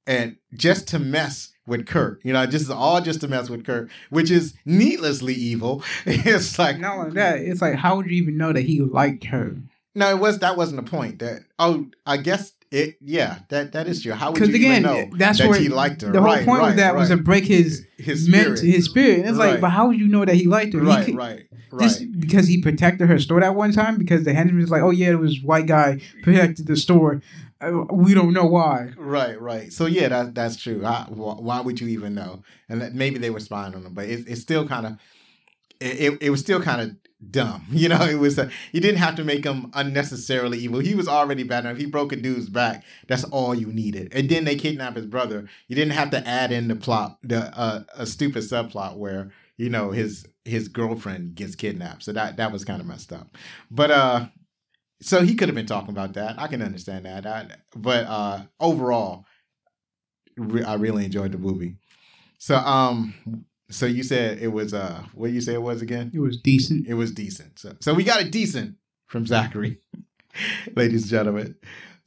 [0.08, 2.20] and just to mess with Kurt.
[2.24, 5.84] You know, just all just to mess with Kurt, which is needlessly evil.
[6.06, 9.26] it's like Not only that, it's like how would you even know that he liked
[9.26, 9.56] her?
[9.94, 11.20] no, it was that wasn't the point.
[11.20, 12.96] That oh, I guess it.
[13.02, 14.14] Yeah, that that is true.
[14.14, 16.12] How would you again, even know that's that where he liked her?
[16.12, 18.74] the whole Right, point right, of that was to break his his meant spirit.
[18.74, 19.20] his spirit.
[19.20, 20.80] And it's like, but how would you know that he liked her?
[20.80, 21.82] He right, could- right, right.
[21.84, 24.90] Just because he protected her store that one time, because the henchman was like, "Oh
[24.92, 27.22] yeah, it was white guy protected the store."
[27.62, 28.92] Uh, we don't know why.
[28.98, 29.72] Right, right.
[29.72, 30.84] So yeah, that that's true.
[30.86, 32.44] I, wh- why would you even know?
[32.68, 34.98] And maybe they were spying on him, but it, it's still kind of
[35.80, 36.96] it, it, was still kind of
[37.32, 37.66] dumb.
[37.72, 40.80] You know, it was uh you didn't have to make him unnecessarily evil.
[40.80, 41.78] He was already bad enough.
[41.78, 42.84] He broke a dude's back.
[43.08, 44.12] That's all you needed.
[44.14, 45.48] And then they kidnap his brother.
[45.68, 49.70] You didn't have to add in the plot, the uh, a stupid subplot where you
[49.70, 52.04] know his his girlfriend gets kidnapped.
[52.04, 53.38] So that that was kind of messed up.
[53.70, 54.26] But uh
[55.02, 56.40] so he could have been talking about that.
[56.40, 57.26] I can understand that.
[57.26, 59.26] I, but uh, overall,
[60.38, 61.78] re- I really enjoyed the movie.
[62.38, 66.12] So um, so you said it was uh, what did you say it was again?
[66.14, 66.88] It was decent.
[66.88, 67.60] It was decent.
[67.60, 68.76] So so we got a decent
[69.08, 69.80] from Zachary,
[70.76, 71.56] ladies and gentlemen.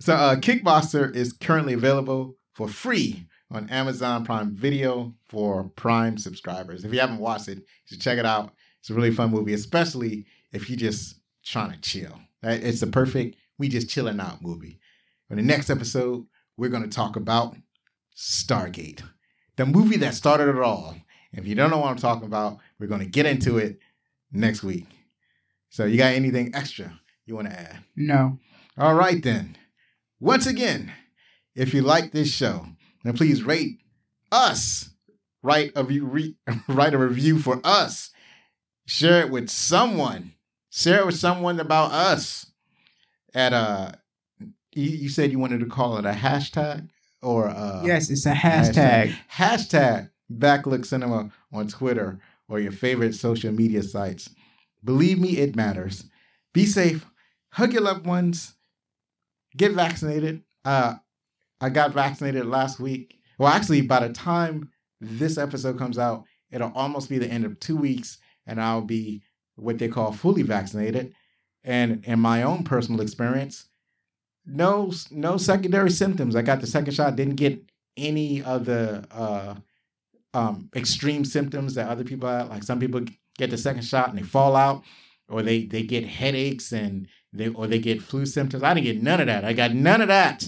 [0.00, 6.84] So uh, Kickboxer is currently available for free on Amazon Prime Video for Prime subscribers.
[6.84, 8.52] If you haven't watched it, you should check it out.
[8.80, 12.18] It's a really fun movie, especially if you're just trying to chill.
[12.44, 14.80] It's the perfect we just chilling out movie.
[15.30, 16.26] In the next episode,
[16.56, 17.56] we're going to talk about
[18.16, 19.02] Stargate,
[19.56, 20.96] the movie that started it all.
[21.32, 23.78] If you don't know what I'm talking about, we're going to get into it
[24.30, 24.86] next week.
[25.70, 27.78] So, you got anything extra you want to add?
[27.96, 28.38] No,
[28.78, 29.56] All right, then.
[30.20, 30.92] Once again,
[31.54, 32.66] if you like this show,
[33.02, 33.78] then please rate
[34.30, 34.90] us.
[35.42, 36.36] Write a, re,
[36.68, 38.10] write a review for us.
[38.86, 40.32] Share it with someone.
[40.76, 42.46] Share it with someone about us.
[43.32, 43.92] At uh,
[44.74, 46.88] You, you said you wanted to call it a hashtag
[47.22, 49.14] or uh, yes, it's a hashtag.
[49.32, 52.18] Hashtag Backlook Cinema on Twitter
[52.48, 54.30] or your favorite social media sites.
[54.82, 56.04] Believe me, it matters.
[56.52, 57.06] Be safe.
[57.50, 58.54] Hug your loved ones.
[59.56, 60.42] Get vaccinated.
[60.64, 60.96] Uh,
[61.60, 63.20] I got vaccinated last week.
[63.38, 64.70] Well, actually, by the time
[65.00, 69.22] this episode comes out, it'll almost be the end of two weeks, and I'll be
[69.56, 71.14] what they call fully vaccinated.
[71.62, 73.66] And in my own personal experience,
[74.46, 76.36] no no secondary symptoms.
[76.36, 77.62] I got the second shot, didn't get
[77.96, 79.54] any of the uh,
[80.34, 82.50] um, extreme symptoms that other people have.
[82.50, 83.02] Like some people
[83.38, 84.82] get the second shot and they fall out,
[85.28, 88.62] or they they get headaches and they or they get flu symptoms.
[88.62, 89.44] I didn't get none of that.
[89.44, 90.46] I got none of that.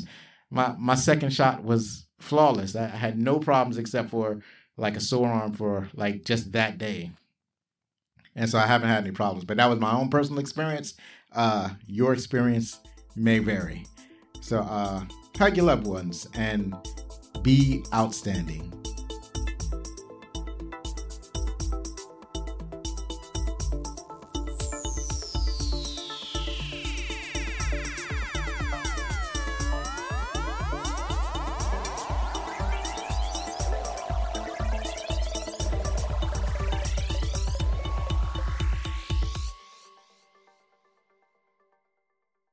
[0.50, 2.76] My my second shot was flawless.
[2.76, 4.42] I had no problems except for
[4.76, 7.12] like a sore arm for like just that day.
[8.36, 9.44] And so I haven't had any problems.
[9.44, 10.94] But that was my own personal experience.
[11.34, 12.78] Uh, your experience
[13.16, 13.86] may vary.
[14.40, 15.04] So uh,
[15.36, 16.76] hug your loved ones and
[17.42, 18.72] be outstanding.